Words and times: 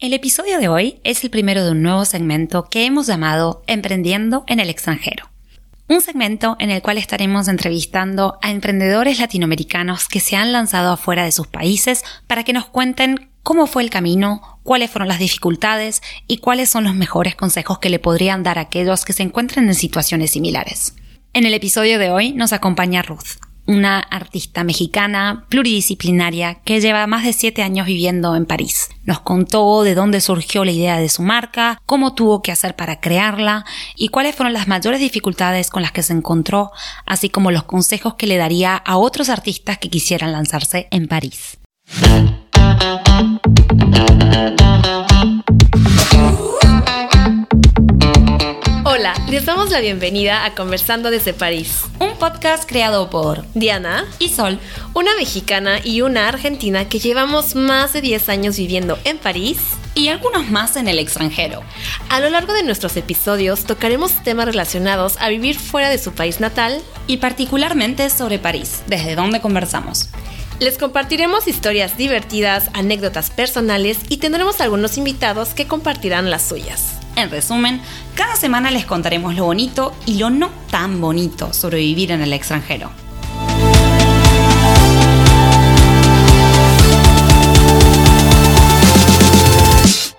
El 0.00 0.12
episodio 0.12 0.60
de 0.60 0.68
hoy 0.68 1.00
es 1.02 1.24
el 1.24 1.30
primero 1.30 1.64
de 1.64 1.72
un 1.72 1.82
nuevo 1.82 2.04
segmento 2.04 2.68
que 2.70 2.86
hemos 2.86 3.08
llamado 3.08 3.64
Emprendiendo 3.66 4.44
en 4.46 4.60
el 4.60 4.70
extranjero. 4.70 5.28
Un 5.88 6.00
segmento 6.02 6.54
en 6.60 6.70
el 6.70 6.82
cual 6.82 6.98
estaremos 6.98 7.48
entrevistando 7.48 8.38
a 8.40 8.52
emprendedores 8.52 9.18
latinoamericanos 9.18 10.06
que 10.06 10.20
se 10.20 10.36
han 10.36 10.52
lanzado 10.52 10.92
afuera 10.92 11.24
de 11.24 11.32
sus 11.32 11.48
países 11.48 12.04
para 12.28 12.44
que 12.44 12.52
nos 12.52 12.66
cuenten 12.66 13.28
cómo 13.42 13.66
fue 13.66 13.82
el 13.82 13.90
camino, 13.90 14.60
cuáles 14.62 14.88
fueron 14.88 15.08
las 15.08 15.18
dificultades 15.18 16.00
y 16.28 16.38
cuáles 16.38 16.70
son 16.70 16.84
los 16.84 16.94
mejores 16.94 17.34
consejos 17.34 17.80
que 17.80 17.90
le 17.90 17.98
podrían 17.98 18.44
dar 18.44 18.58
a 18.58 18.62
aquellos 18.62 19.04
que 19.04 19.12
se 19.12 19.24
encuentren 19.24 19.66
en 19.66 19.74
situaciones 19.74 20.30
similares. 20.30 20.94
En 21.32 21.44
el 21.44 21.54
episodio 21.54 21.98
de 21.98 22.12
hoy 22.12 22.34
nos 22.34 22.52
acompaña 22.52 23.02
Ruth, 23.02 23.40
una 23.68 23.98
artista 24.00 24.64
mexicana 24.64 25.44
pluridisciplinaria 25.50 26.54
que 26.64 26.80
lleva 26.80 27.06
más 27.06 27.24
de 27.24 27.34
siete 27.34 27.62
años 27.62 27.86
viviendo 27.86 28.34
en 28.34 28.46
París. 28.46 28.88
Nos 29.04 29.20
contó 29.20 29.82
de 29.82 29.94
dónde 29.94 30.22
surgió 30.22 30.64
la 30.64 30.72
idea 30.72 30.98
de 30.98 31.10
su 31.10 31.22
marca, 31.22 31.78
cómo 31.84 32.14
tuvo 32.14 32.42
que 32.42 32.50
hacer 32.50 32.76
para 32.76 32.98
crearla 32.98 33.66
y 33.94 34.08
cuáles 34.08 34.34
fueron 34.34 34.54
las 34.54 34.68
mayores 34.68 35.00
dificultades 35.00 35.68
con 35.68 35.82
las 35.82 35.92
que 35.92 36.02
se 36.02 36.14
encontró, 36.14 36.72
así 37.04 37.28
como 37.28 37.50
los 37.50 37.64
consejos 37.64 38.14
que 38.14 38.26
le 38.26 38.38
daría 38.38 38.74
a 38.74 38.96
otros 38.96 39.28
artistas 39.28 39.76
que 39.76 39.90
quisieran 39.90 40.32
lanzarse 40.32 40.88
en 40.90 41.06
París. 41.06 41.58
Hola, 48.84 49.12
les 49.28 49.44
damos 49.44 49.70
la 49.70 49.80
bienvenida 49.80 50.46
a 50.46 50.54
Conversando 50.54 51.10
desde 51.10 51.34
París. 51.34 51.82
Podcast 52.18 52.68
creado 52.68 53.10
por 53.10 53.44
Diana 53.54 54.04
y 54.18 54.28
Sol, 54.28 54.58
una 54.94 55.14
mexicana 55.16 55.80
y 55.82 56.02
una 56.02 56.28
argentina 56.28 56.88
que 56.88 56.98
llevamos 56.98 57.54
más 57.54 57.92
de 57.92 58.00
10 58.00 58.28
años 58.28 58.56
viviendo 58.56 58.98
en 59.04 59.18
París 59.18 59.58
y 59.94 60.08
algunos 60.08 60.50
más 60.50 60.76
en 60.76 60.88
el 60.88 60.98
extranjero. 60.98 61.62
A 62.08 62.20
lo 62.20 62.28
largo 62.30 62.52
de 62.52 62.64
nuestros 62.64 62.96
episodios 62.96 63.64
tocaremos 63.64 64.22
temas 64.24 64.46
relacionados 64.46 65.16
a 65.20 65.28
vivir 65.28 65.58
fuera 65.58 65.90
de 65.90 65.98
su 65.98 66.12
país 66.12 66.40
natal 66.40 66.82
y 67.06 67.18
particularmente 67.18 68.10
sobre 68.10 68.38
París, 68.38 68.82
desde 68.86 69.14
donde 69.14 69.40
conversamos. 69.40 70.08
Les 70.60 70.76
compartiremos 70.76 71.46
historias 71.46 71.96
divertidas, 71.96 72.68
anécdotas 72.74 73.30
personales 73.30 73.98
y 74.08 74.16
tendremos 74.16 74.60
algunos 74.60 74.98
invitados 74.98 75.50
que 75.50 75.68
compartirán 75.68 76.30
las 76.30 76.42
suyas. 76.48 76.97
En 77.18 77.32
resumen, 77.32 77.80
cada 78.14 78.36
semana 78.36 78.70
les 78.70 78.86
contaremos 78.86 79.34
lo 79.34 79.46
bonito 79.46 79.92
y 80.06 80.18
lo 80.18 80.30
no 80.30 80.52
tan 80.70 81.00
bonito 81.00 81.52
sobre 81.52 81.78
vivir 81.78 82.12
en 82.12 82.22
el 82.22 82.32
extranjero. 82.32 82.92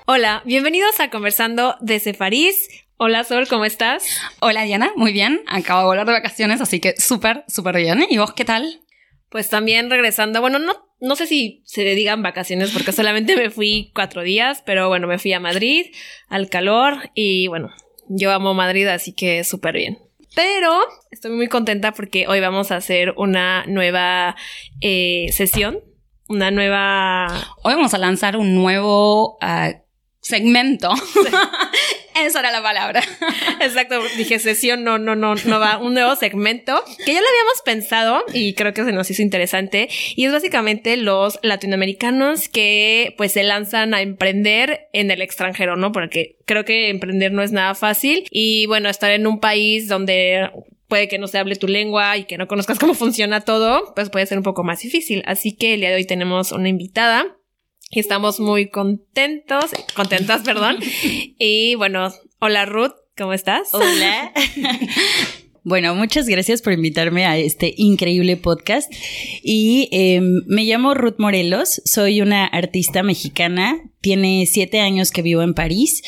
Hola, 0.08 0.42
bienvenidos 0.44 1.00
a 1.00 1.10
Conversando 1.10 1.78
desde 1.80 2.14
París. 2.14 2.68
Hola 2.98 3.24
Sol, 3.24 3.48
¿cómo 3.48 3.64
estás? 3.64 4.04
Hola 4.42 4.64
Diana, 4.64 4.92
muy 4.98 5.14
bien. 5.14 5.40
Acabo 5.48 5.80
de 5.80 5.88
volver 5.88 6.06
de 6.06 6.12
vacaciones, 6.12 6.60
así 6.60 6.82
que 6.82 7.00
súper, 7.00 7.46
súper 7.48 7.78
bien. 7.78 8.06
¿Y 8.10 8.18
vos 8.18 8.34
qué 8.34 8.44
tal? 8.44 8.82
Pues 9.30 9.50
también 9.50 9.90
regresando, 9.90 10.42
bueno, 10.42 10.60
no, 10.60 10.89
no 11.02 11.16
sé 11.16 11.28
si 11.28 11.62
se 11.66 11.84
le 11.84 11.96
digan 11.96 12.24
vacaciones 12.24 12.72
porque 12.72 12.92
solamente 12.92 13.36
me 13.36 13.50
fui 13.50 13.92
cuatro 13.94 14.22
días, 14.22 14.64
pero 14.66 14.88
bueno, 14.90 15.08
me 15.08 15.20
fui 15.20 15.34
a 15.34 15.40
Madrid, 15.40 15.88
al 16.28 16.50
calor 16.50 17.10
y 17.14 17.48
bueno, 17.48 17.70
yo 18.10 18.32
amo 18.32 18.54
Madrid, 18.54 18.88
así 18.88 19.14
que 19.14 19.44
súper 19.44 19.76
bien. 19.76 20.00
Pero 20.36 20.80
estoy 21.12 21.32
muy 21.32 21.48
contenta 21.48 21.94
porque 21.94 22.28
hoy 22.28 22.40
vamos 22.40 22.72
a 22.72 22.76
hacer 22.76 23.14
una 23.18 23.66
nueva 23.66 24.36
eh, 24.82 25.28
sesión, 25.32 25.80
una 26.28 26.52
nueva... 26.52 27.28
Hoy 27.64 27.74
vamos 27.74 27.94
a 27.94 27.98
lanzar 27.98 28.38
un 28.38 28.56
nuevo 28.56 29.38
ah, 29.42 29.74
segmento. 30.22 30.94
Esa 32.26 32.40
era 32.40 32.52
la 32.52 32.62
palabra. 32.62 33.02
Exacto, 33.62 34.02
dije 34.18 34.40
sesión, 34.40 34.84
no, 34.84 34.98
no, 34.98 35.16
no, 35.16 35.36
no 35.36 35.60
va, 35.60 35.78
un 35.78 35.94
nuevo 35.94 36.16
segmento 36.16 36.84
que 37.06 37.14
ya 37.14 37.22
lo 37.22 37.28
habíamos 37.28 37.62
pensado 37.64 38.24
y 38.34 38.54
creo 38.54 38.74
que 38.74 38.84
se 38.84 38.92
nos 38.92 39.10
hizo 39.10 39.22
interesante 39.22 39.90
y 40.16 40.26
es 40.26 40.32
básicamente 40.32 40.98
los 40.98 41.40
latinoamericanos 41.44 42.50
que 42.50 43.14
pues 43.18 43.34
se 43.34 43.44
lanzan 43.44 43.94
a 43.94 44.02
emprender 44.02 44.88
en 44.94 45.12
el 45.12 45.22
extranjero, 45.22 45.76
¿no? 45.76 45.92
Porque 45.92 46.38
creo 46.46 46.66
que 46.66 46.90
emprender 46.90 47.32
no 47.32 47.42
es 47.42 47.52
nada 47.52 47.76
fácil 47.76 48.26
y 48.32 48.66
bueno, 48.66 48.90
estar 48.90 49.12
en 49.12 49.28
un 49.28 49.40
país 49.40 49.88
donde 49.88 50.50
puede 50.88 51.08
que 51.08 51.20
no 51.20 51.28
se 51.28 51.38
hable 51.38 51.56
tu 51.56 51.68
lengua 51.68 52.18
y 52.18 52.26
que 52.26 52.38
no 52.38 52.48
conozcas 52.48 52.80
cómo 52.80 52.94
funciona 52.96 53.42
todo, 53.42 53.94
pues 53.96 54.10
puede 54.10 54.26
ser 54.26 54.38
un 54.38 54.44
poco 54.44 54.64
más 54.64 54.82
difícil. 54.82 55.24
Así 55.26 55.56
que 55.56 55.76
el 55.76 55.82
día 55.82 55.90
de 55.90 55.96
hoy 55.96 56.06
tenemos 56.06 56.52
una 56.52 56.68
invitada 56.68 57.39
estamos 57.92 58.40
muy 58.40 58.70
contentos, 58.70 59.66
contentas, 59.96 60.42
perdón. 60.44 60.78
Y 61.40 61.76
bueno, 61.76 62.14
hola 62.40 62.66
Ruth, 62.66 62.94
¿cómo 63.18 63.34
estás? 63.34 63.74
Hola. 63.74 64.32
Bueno, 65.66 65.94
muchas 65.94 66.26
gracias 66.28 66.62
por 66.64 66.74
invitarme 66.74 67.26
a 67.26 67.38
este 67.38 67.76
increíble 67.78 68.38
podcast. 68.38 68.92
Y 69.44 69.90
em, 69.92 70.42
me 70.48 70.64
llamo 70.64 70.94
Ruth 70.96 71.18
Morelos, 71.20 71.82
soy 71.86 72.22
una 72.22 72.46
artista 72.46 73.04
mexicana, 73.04 73.78
tiene 74.00 74.48
siete 74.48 74.80
años 74.80 75.12
que 75.12 75.22
vivo 75.22 75.42
en 75.44 75.54
París 75.54 76.02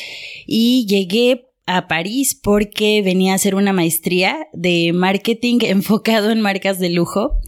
y 0.46 0.86
llegué 0.88 1.50
a 1.66 1.86
París 1.86 2.34
porque 2.34 3.02
venía 3.02 3.32
a 3.32 3.36
hacer 3.36 3.54
una 3.54 3.72
maestría 3.72 4.48
de 4.52 4.92
marketing 4.94 5.58
enfocado 5.62 6.30
en 6.30 6.40
marcas 6.40 6.80
de 6.80 6.90
lujo. 6.90 7.38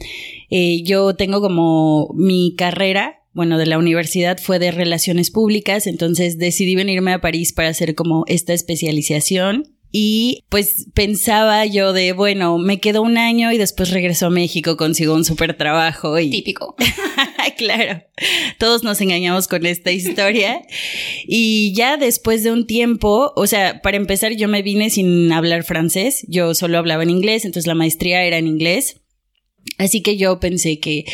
Eh, 0.51 0.83
yo 0.85 1.17
tengo 1.17 1.41
como 1.41 2.11
mi 2.15 2.55
carrera 2.57 3.24
bueno, 3.35 3.59
de 3.59 3.67
la 3.67 3.79
universidad 3.79 4.39
fue 4.39 4.59
de 4.59 4.71
relaciones 4.71 5.31
públicas, 5.31 5.87
entonces 5.87 6.39
decidí 6.39 6.77
venirme 6.77 7.13
a 7.13 7.21
París 7.21 7.53
para 7.53 7.69
hacer 7.69 7.95
como 7.95 8.25
esta 8.29 8.53
especialización. 8.53 9.75
Y 9.97 10.43
pues 10.49 10.87
pensaba 10.93 11.67
yo 11.67 11.93
de, 11.93 12.13
bueno, 12.13 12.59
me 12.59 12.81
quedo 12.81 13.01
un 13.01 13.17
año 13.17 13.53
y 13.53 13.59
después 13.59 13.91
regreso 13.91 14.27
a 14.27 14.31
México, 14.31 14.77
consigo 14.77 15.15
un 15.15 15.25
súper 15.25 15.57
trabajo 15.57 16.19
y... 16.19 16.31
Típico. 16.31 16.75
claro, 17.57 18.03
todos 18.59 18.83
nos 18.83 19.01
engañamos 19.01 19.47
con 19.47 19.67
esta 19.67 19.93
historia. 19.93 20.63
y 21.29 21.73
ya 21.77 21.97
después 21.97 22.43
de 22.43 22.51
un 22.51 22.67
tiempo, 22.67 23.33
o 23.37 23.47
sea, 23.47 23.83
para 23.83 23.97
empezar 23.97 24.33
yo 24.33 24.49
me 24.49 24.63
vine 24.63 24.91
sin 24.91 25.31
hablar 25.31 25.63
francés, 25.63 26.25
yo 26.29 26.55
solo 26.55 26.79
hablaba 26.79 27.05
en 27.05 27.11
inglés, 27.11 27.45
entonces 27.45 27.69
la 27.69 27.77
maestría 27.77 28.25
era 28.25 28.39
en 28.39 28.49
inglés. 28.49 29.01
Así 29.77 30.03
que 30.03 30.17
yo 30.17 30.39
pensé 30.39 30.79
que 30.79 31.05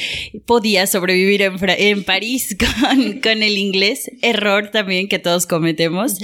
podía 0.45 0.87
sobrevivir 0.87 1.41
en, 1.41 1.55
en 1.67 2.05
París 2.05 2.55
con, 3.23 3.43
el 3.43 3.57
inglés, 3.57 4.11
error 4.21 4.71
también 4.71 5.09
que 5.09 5.19
todos 5.19 5.47
cometemos. 5.47 6.19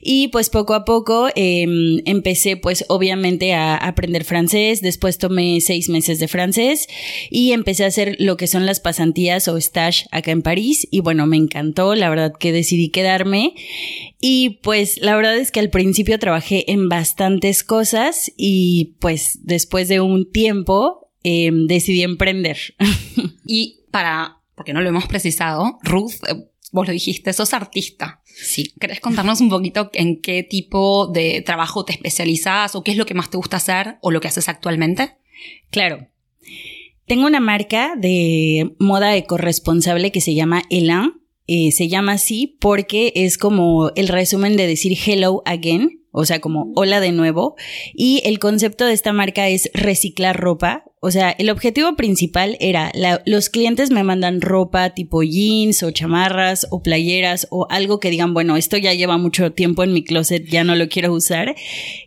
Y 0.00 0.28
pues 0.28 0.48
poco 0.48 0.72
a 0.72 0.86
poco 0.86 1.28
em, 1.34 2.00
empecé 2.06 2.56
pues 2.56 2.86
obviamente 2.88 3.52
a 3.52 3.76
aprender 3.76 4.24
francés, 4.24 4.80
después 4.80 5.18
tomé 5.18 5.60
seis 5.60 5.90
meses 5.90 6.18
de 6.18 6.28
francés 6.28 6.86
y 7.30 7.52
empecé 7.52 7.84
a 7.84 7.88
hacer 7.88 8.16
lo 8.18 8.38
que 8.38 8.46
son 8.46 8.64
las 8.64 8.80
pasantías 8.80 9.46
o 9.48 9.58
stage 9.58 10.06
acá 10.10 10.30
en 10.30 10.40
París. 10.40 10.88
Y 10.90 11.00
bueno, 11.00 11.26
me 11.26 11.36
encantó, 11.36 11.94
la 11.94 12.08
verdad 12.08 12.32
que 12.38 12.52
decidí 12.52 12.88
quedarme. 12.88 13.52
Y 14.22 14.60
pues 14.62 15.02
la 15.02 15.16
verdad 15.16 15.36
es 15.36 15.50
que 15.50 15.60
al 15.60 15.68
principio 15.68 16.18
trabajé 16.18 16.72
en 16.72 16.88
bastantes 16.88 17.62
cosas 17.62 18.32
y 18.38 18.94
pues 19.00 19.40
después 19.42 19.88
de 19.88 20.00
un 20.00 20.32
tiempo 20.32 21.03
Em, 21.26 21.66
decidí 21.66 22.02
emprender. 22.02 22.58
y 23.46 23.80
para, 23.90 24.42
porque 24.54 24.74
no 24.74 24.82
lo 24.82 24.90
hemos 24.90 25.06
precisado, 25.06 25.78
Ruth, 25.82 26.12
eh, 26.28 26.34
vos 26.70 26.86
lo 26.86 26.92
dijiste, 26.92 27.32
sos 27.32 27.54
artista. 27.54 28.20
Sí. 28.26 28.74
¿Querés 28.78 29.00
contarnos 29.00 29.40
un 29.40 29.48
poquito 29.48 29.90
en 29.94 30.20
qué 30.20 30.42
tipo 30.42 31.06
de 31.06 31.40
trabajo 31.40 31.86
te 31.86 31.94
especializas 31.94 32.74
o 32.74 32.84
qué 32.84 32.90
es 32.90 32.98
lo 32.98 33.06
que 33.06 33.14
más 33.14 33.30
te 33.30 33.38
gusta 33.38 33.56
hacer 33.56 33.96
o 34.02 34.10
lo 34.10 34.20
que 34.20 34.28
haces 34.28 34.50
actualmente? 34.50 35.16
Claro. 35.70 36.08
Tengo 37.06 37.26
una 37.26 37.40
marca 37.40 37.94
de 37.96 38.74
moda 38.78 39.16
ecorresponsable 39.16 40.12
que 40.12 40.20
se 40.20 40.34
llama 40.34 40.62
Elan. 40.68 41.22
Eh, 41.46 41.72
se 41.72 41.88
llama 41.88 42.12
así 42.12 42.58
porque 42.60 43.12
es 43.16 43.38
como 43.38 43.92
el 43.96 44.08
resumen 44.08 44.56
de 44.56 44.66
decir 44.66 44.96
hello 45.06 45.42
again, 45.44 46.02
o 46.10 46.24
sea, 46.24 46.40
como 46.40 46.72
hola 46.74 47.00
de 47.00 47.12
nuevo. 47.12 47.56
Y 47.94 48.20
el 48.24 48.38
concepto 48.38 48.84
de 48.84 48.92
esta 48.92 49.12
marca 49.12 49.48
es 49.48 49.70
reciclar 49.74 50.38
ropa 50.38 50.84
o 51.06 51.10
sea, 51.10 51.32
el 51.32 51.50
objetivo 51.50 51.96
principal 51.96 52.56
era, 52.60 52.90
los 53.26 53.50
clientes 53.50 53.90
me 53.90 54.04
mandan 54.04 54.40
ropa 54.40 54.94
tipo 54.94 55.22
jeans 55.22 55.82
o 55.82 55.90
chamarras 55.90 56.66
o 56.70 56.82
playeras 56.82 57.46
o 57.50 57.66
algo 57.68 58.00
que 58.00 58.08
digan, 58.08 58.32
bueno, 58.32 58.56
esto 58.56 58.78
ya 58.78 58.94
lleva 58.94 59.18
mucho 59.18 59.52
tiempo 59.52 59.84
en 59.84 59.92
mi 59.92 60.02
closet, 60.02 60.46
ya 60.48 60.64
no 60.64 60.74
lo 60.76 60.88
quiero 60.88 61.12
usar, 61.12 61.56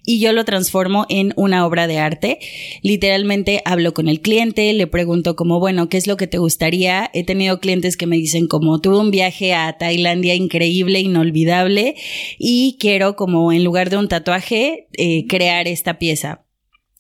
y 0.03 0.19
yo 0.19 0.33
lo 0.33 0.45
transformo 0.45 1.05
en 1.09 1.31
una 1.35 1.67
obra 1.67 1.85
de 1.85 1.99
arte. 1.99 2.39
Literalmente 2.81 3.61
hablo 3.65 3.94
con 3.94 4.07
el 4.07 4.19
cliente, 4.19 4.73
le 4.73 4.88
pregunto 4.88 5.35
como, 5.35 5.59
bueno, 5.59 5.89
¿qué 5.89 5.97
es 5.97 6.07
lo 6.07 6.17
que 6.17 6.25
te 6.25 6.39
gustaría? 6.39 7.11
He 7.13 7.23
tenido 7.23 7.59
clientes 7.59 7.97
que 7.97 8.07
me 8.07 8.15
dicen 8.15 8.47
como, 8.47 8.81
tuve 8.81 8.97
un 8.97 9.11
viaje 9.11 9.53
a 9.53 9.77
Tailandia 9.77 10.33
increíble, 10.33 11.01
inolvidable, 11.01 11.94
y 12.39 12.77
quiero 12.79 13.15
como 13.15 13.51
en 13.51 13.63
lugar 13.63 13.91
de 13.91 13.97
un 13.97 14.07
tatuaje, 14.07 14.88
eh, 14.94 15.27
crear 15.27 15.67
esta 15.67 15.99
pieza 15.99 16.46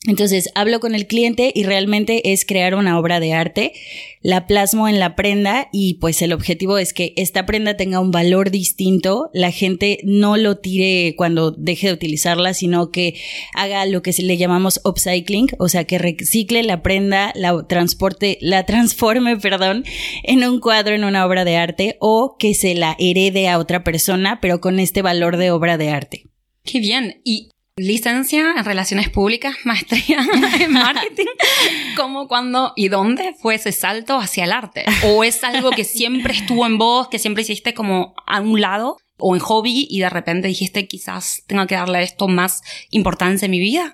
Entonces 0.05 0.49
hablo 0.53 0.79
con 0.79 0.93
el 0.93 1.07
cliente 1.07 1.51
y 1.53 1.63
realmente 1.63 2.31
es 2.31 2.45
crear 2.45 2.75
una 2.75 2.99
obra 2.99 3.19
de 3.19 3.33
arte, 3.33 3.73
la 4.21 4.45
plasmo 4.45 4.87
en 4.87 4.99
la 4.99 5.15
prenda 5.15 5.69
y 5.73 5.95
pues 5.95 6.21
el 6.21 6.33
objetivo 6.33 6.77
es 6.77 6.93
que 6.93 7.13
esta 7.17 7.47
prenda 7.47 7.77
tenga 7.77 7.99
un 7.99 8.11
valor 8.11 8.51
distinto, 8.51 9.29
la 9.33 9.51
gente 9.51 9.99
no 10.03 10.37
lo 10.37 10.59
tire 10.59 11.15
cuando 11.17 11.51
deje 11.51 11.87
de 11.87 11.93
utilizarla, 11.93 12.53
sino 12.53 12.91
que 12.91 13.15
haga 13.53 13.85
lo 13.87 14.03
que 14.03 14.13
le 14.19 14.37
llamamos 14.37 14.79
upcycling, 14.85 15.47
o 15.57 15.67
sea, 15.67 15.85
que 15.85 15.97
recicle 15.97 16.61
la 16.61 16.83
prenda, 16.83 17.33
la 17.35 17.65
transporte, 17.67 18.37
la 18.39 18.65
transforme, 18.65 19.37
perdón, 19.41 19.83
en 20.23 20.43
un 20.43 20.59
cuadro, 20.59 20.93
en 20.93 21.05
una 21.05 21.25
obra 21.25 21.43
de 21.43 21.57
arte 21.57 21.97
o 21.99 22.37
que 22.37 22.53
se 22.53 22.75
la 22.75 22.95
herede 22.99 23.49
a 23.49 23.57
otra 23.57 23.83
persona, 23.83 24.39
pero 24.41 24.61
con 24.61 24.79
este 24.79 25.01
valor 25.01 25.37
de 25.37 25.49
obra 25.49 25.77
de 25.77 25.89
arte. 25.89 26.23
Qué 26.63 26.79
bien. 26.79 27.21
Y 27.23 27.49
licencia 27.77 28.55
en 28.57 28.65
relaciones 28.65 29.09
públicas, 29.09 29.55
maestría 29.63 30.25
en 30.59 30.73
marketing. 30.73 31.25
¿Cómo, 31.95 32.27
cuándo 32.27 32.73
y 32.75 32.89
dónde 32.89 33.35
fue 33.39 33.55
ese 33.55 33.71
salto 33.71 34.17
hacia 34.17 34.43
el 34.43 34.51
arte? 34.51 34.85
¿O 35.05 35.23
es 35.23 35.43
algo 35.43 35.71
que 35.71 35.83
siempre 35.83 36.33
estuvo 36.33 36.65
en 36.65 36.77
vos, 36.77 37.07
que 37.07 37.19
siempre 37.19 37.43
hiciste 37.43 37.73
como 37.73 38.15
a 38.25 38.41
un 38.41 38.59
lado 38.59 38.97
o 39.19 39.35
en 39.35 39.41
hobby 39.41 39.87
y 39.89 39.99
de 39.99 40.09
repente 40.09 40.47
dijiste 40.47 40.87
quizás 40.87 41.43
tenga 41.47 41.65
que 41.67 41.75
darle 41.75 41.99
a 41.99 42.01
esto 42.01 42.27
más 42.27 42.61
importancia 42.89 43.45
en 43.45 43.51
mi 43.51 43.59
vida? 43.59 43.93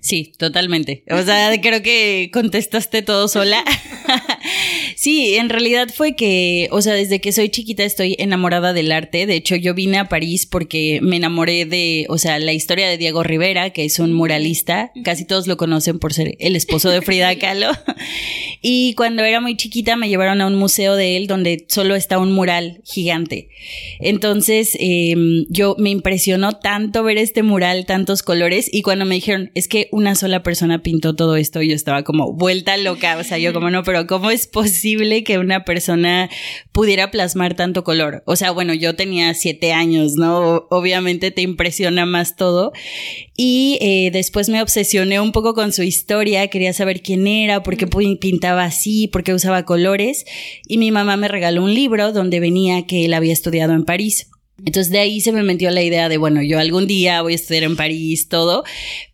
Sí, 0.00 0.32
totalmente. 0.38 1.04
O 1.10 1.22
sea, 1.22 1.52
creo 1.60 1.82
que 1.82 2.30
contestaste 2.32 3.02
todo 3.02 3.28
sola. 3.28 3.64
sí, 4.96 5.36
en 5.36 5.48
realidad 5.48 5.88
fue 5.94 6.16
que, 6.16 6.68
o 6.70 6.82
sea, 6.82 6.94
desde 6.94 7.20
que 7.20 7.32
soy 7.32 7.48
chiquita 7.48 7.84
estoy 7.84 8.16
enamorada 8.18 8.72
del 8.72 8.90
arte. 8.90 9.26
De 9.26 9.36
hecho, 9.36 9.54
yo 9.56 9.74
vine 9.74 9.98
a 9.98 10.08
París 10.08 10.46
porque 10.46 11.00
me 11.02 11.16
enamoré 11.16 11.64
de, 11.64 12.06
o 12.08 12.18
sea, 12.18 12.38
la 12.38 12.52
historia 12.52 12.88
de 12.88 12.98
Diego 12.98 13.22
Rivera, 13.22 13.70
que 13.70 13.84
es 13.84 13.98
un 13.98 14.12
muralista. 14.12 14.92
Casi 15.04 15.24
todos 15.24 15.46
lo 15.46 15.56
conocen 15.56 15.98
por 15.98 16.12
ser 16.12 16.36
el 16.40 16.56
esposo 16.56 16.90
de 16.90 17.02
Frida 17.02 17.36
Kahlo. 17.38 17.70
y 18.62 18.94
cuando 18.94 19.22
era 19.22 19.40
muy 19.40 19.56
chiquita 19.56 19.96
me 19.96 20.08
llevaron 20.08 20.40
a 20.40 20.46
un 20.46 20.56
museo 20.56 20.96
de 20.96 21.16
él 21.16 21.26
donde 21.26 21.66
solo 21.68 21.94
está 21.94 22.18
un 22.18 22.32
mural 22.32 22.80
gigante. 22.84 23.48
Entonces, 24.00 24.76
em, 24.80 25.46
yo 25.48 25.76
me 25.78 25.90
impresionó 25.90 26.58
tanto 26.58 27.02
ver 27.04 27.18
este 27.18 27.42
mural, 27.42 27.86
tantos 27.86 28.22
colores. 28.22 28.68
Y 28.72 28.82
cuando 28.82 29.04
me 29.04 29.14
dijeron, 29.14 29.50
es 29.54 29.67
que 29.68 29.88
una 29.92 30.14
sola 30.14 30.42
persona 30.42 30.82
pintó 30.82 31.14
todo 31.14 31.36
esto, 31.36 31.62
yo 31.62 31.74
estaba 31.74 32.02
como 32.02 32.32
vuelta 32.32 32.76
loca. 32.76 33.18
O 33.18 33.24
sea, 33.24 33.38
yo 33.38 33.52
como 33.52 33.70
no, 33.70 33.82
pero 33.84 34.06
¿cómo 34.06 34.30
es 34.30 34.46
posible 34.46 35.24
que 35.24 35.38
una 35.38 35.64
persona 35.64 36.28
pudiera 36.72 37.10
plasmar 37.10 37.54
tanto 37.54 37.84
color? 37.84 38.22
O 38.26 38.36
sea, 38.36 38.50
bueno, 38.50 38.74
yo 38.74 38.96
tenía 38.96 39.34
siete 39.34 39.72
años, 39.72 40.14
¿no? 40.14 40.66
Obviamente 40.70 41.30
te 41.30 41.42
impresiona 41.42 42.06
más 42.06 42.36
todo. 42.36 42.72
Y 43.36 43.78
eh, 43.80 44.10
después 44.12 44.48
me 44.48 44.62
obsesioné 44.62 45.20
un 45.20 45.32
poco 45.32 45.54
con 45.54 45.72
su 45.72 45.82
historia, 45.82 46.48
quería 46.48 46.72
saber 46.72 47.02
quién 47.02 47.26
era, 47.26 47.62
por 47.62 47.76
qué 47.76 47.86
pintaba 47.86 48.64
así, 48.64 49.08
por 49.08 49.22
qué 49.22 49.34
usaba 49.34 49.64
colores. 49.64 50.24
Y 50.66 50.78
mi 50.78 50.90
mamá 50.90 51.16
me 51.16 51.28
regaló 51.28 51.62
un 51.62 51.74
libro 51.74 52.12
donde 52.12 52.40
venía 52.40 52.86
que 52.86 53.04
él 53.04 53.14
había 53.14 53.32
estudiado 53.32 53.74
en 53.74 53.84
París. 53.84 54.28
Entonces 54.64 54.92
de 54.92 54.98
ahí 54.98 55.20
se 55.20 55.30
me 55.30 55.44
metió 55.44 55.70
la 55.70 55.82
idea 55.82 56.08
de, 56.08 56.16
bueno, 56.16 56.42
yo 56.42 56.58
algún 56.58 56.88
día 56.88 57.22
voy 57.22 57.32
a 57.32 57.36
estudiar 57.36 57.62
en 57.62 57.76
París, 57.76 58.28
todo, 58.28 58.64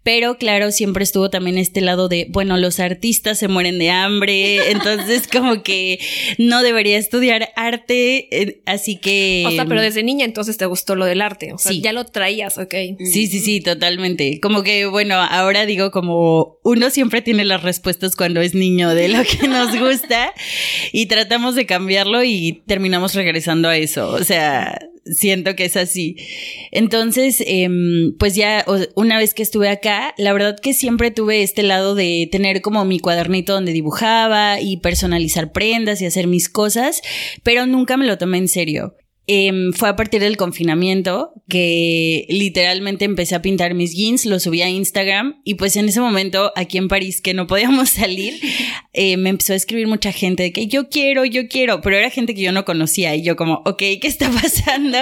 pero 0.02 0.38
claro, 0.38 0.72
siempre 0.72 1.04
estuvo 1.04 1.28
también 1.28 1.58
este 1.58 1.82
lado 1.82 2.08
de, 2.08 2.26
bueno, 2.30 2.56
los 2.56 2.80
artistas 2.80 3.38
se 3.38 3.48
mueren 3.48 3.78
de 3.78 3.90
hambre, 3.90 4.70
entonces 4.70 5.28
como 5.28 5.62
que 5.62 5.98
no 6.38 6.62
debería 6.62 6.96
estudiar 6.96 7.50
arte, 7.56 8.28
eh, 8.30 8.62
así 8.64 8.96
que... 8.96 9.44
O 9.46 9.50
sea, 9.50 9.66
pero 9.66 9.82
desde 9.82 10.02
niña 10.02 10.24
entonces 10.24 10.56
te 10.56 10.64
gustó 10.64 10.94
lo 10.94 11.04
del 11.04 11.20
arte, 11.20 11.52
o 11.52 11.58
sea, 11.58 11.72
ya 11.72 11.92
lo 11.92 12.06
traías, 12.06 12.56
ok. 12.56 12.74
Sí, 12.98 13.26
sí, 13.26 13.40
sí, 13.40 13.60
totalmente. 13.60 14.40
Como 14.40 14.62
que, 14.62 14.86
bueno, 14.86 15.16
ahora 15.16 15.66
digo 15.66 15.90
como 15.90 16.58
uno 16.62 16.88
siempre 16.88 17.20
tiene 17.20 17.44
las 17.44 17.62
respuestas 17.62 18.16
cuando 18.16 18.40
es 18.40 18.54
niño 18.54 18.94
de 18.94 19.08
lo 19.08 19.22
que 19.24 19.46
nos 19.46 19.78
gusta 19.78 20.32
y 20.92 21.04
tratamos 21.06 21.54
de 21.54 21.66
cambiarlo 21.66 22.24
y 22.24 22.62
terminamos 22.66 23.14
regresando 23.14 23.68
a 23.68 23.76
eso, 23.76 24.08
o 24.08 24.24
sea 24.24 24.78
siento 25.04 25.54
que 25.56 25.66
es 25.66 25.76
así. 25.76 26.16
Entonces, 26.70 27.42
em, 27.46 28.16
pues 28.18 28.34
ya 28.34 28.64
una 28.94 29.18
vez 29.18 29.34
que 29.34 29.42
estuve 29.42 29.68
acá, 29.68 30.14
la 30.16 30.32
verdad 30.32 30.58
que 30.60 30.74
siempre 30.74 31.10
tuve 31.10 31.42
este 31.42 31.62
lado 31.62 31.94
de 31.94 32.28
tener 32.30 32.60
como 32.62 32.84
mi 32.84 33.00
cuadernito 33.00 33.52
donde 33.52 33.72
dibujaba 33.72 34.60
y 34.60 34.78
personalizar 34.78 35.52
prendas 35.52 36.00
y 36.00 36.06
hacer 36.06 36.26
mis 36.26 36.48
cosas, 36.48 37.02
pero 37.42 37.66
nunca 37.66 37.96
me 37.96 38.06
lo 38.06 38.18
tomé 38.18 38.38
en 38.38 38.48
serio. 38.48 38.94
Em, 39.26 39.72
fue 39.72 39.88
a 39.88 39.96
partir 39.96 40.20
del 40.20 40.36
confinamiento 40.36 41.32
que 41.48 42.26
literalmente 42.28 43.06
empecé 43.06 43.34
a 43.34 43.40
pintar 43.40 43.72
mis 43.72 43.94
jeans, 43.94 44.26
los 44.26 44.42
subí 44.42 44.60
a 44.60 44.68
Instagram 44.68 45.40
y 45.44 45.54
pues 45.54 45.76
en 45.76 45.88
ese 45.88 46.00
momento 46.00 46.52
aquí 46.56 46.76
en 46.76 46.88
París 46.88 47.22
que 47.22 47.32
no 47.32 47.46
podíamos 47.54 47.88
salir, 47.88 48.38
eh, 48.92 49.16
me 49.16 49.30
empezó 49.30 49.54
a 49.54 49.56
escribir 49.56 49.86
mucha 49.86 50.12
gente 50.12 50.42
de 50.42 50.52
que 50.52 50.66
yo 50.66 50.90
quiero, 50.90 51.24
yo 51.24 51.48
quiero, 51.48 51.80
pero 51.80 51.96
era 51.96 52.10
gente 52.10 52.34
que 52.34 52.42
yo 52.42 52.52
no 52.52 52.66
conocía 52.66 53.16
y 53.16 53.22
yo 53.22 53.34
como, 53.34 53.62
ok, 53.64 53.78
¿qué 54.00 54.00
está 54.02 54.30
pasando? 54.30 54.98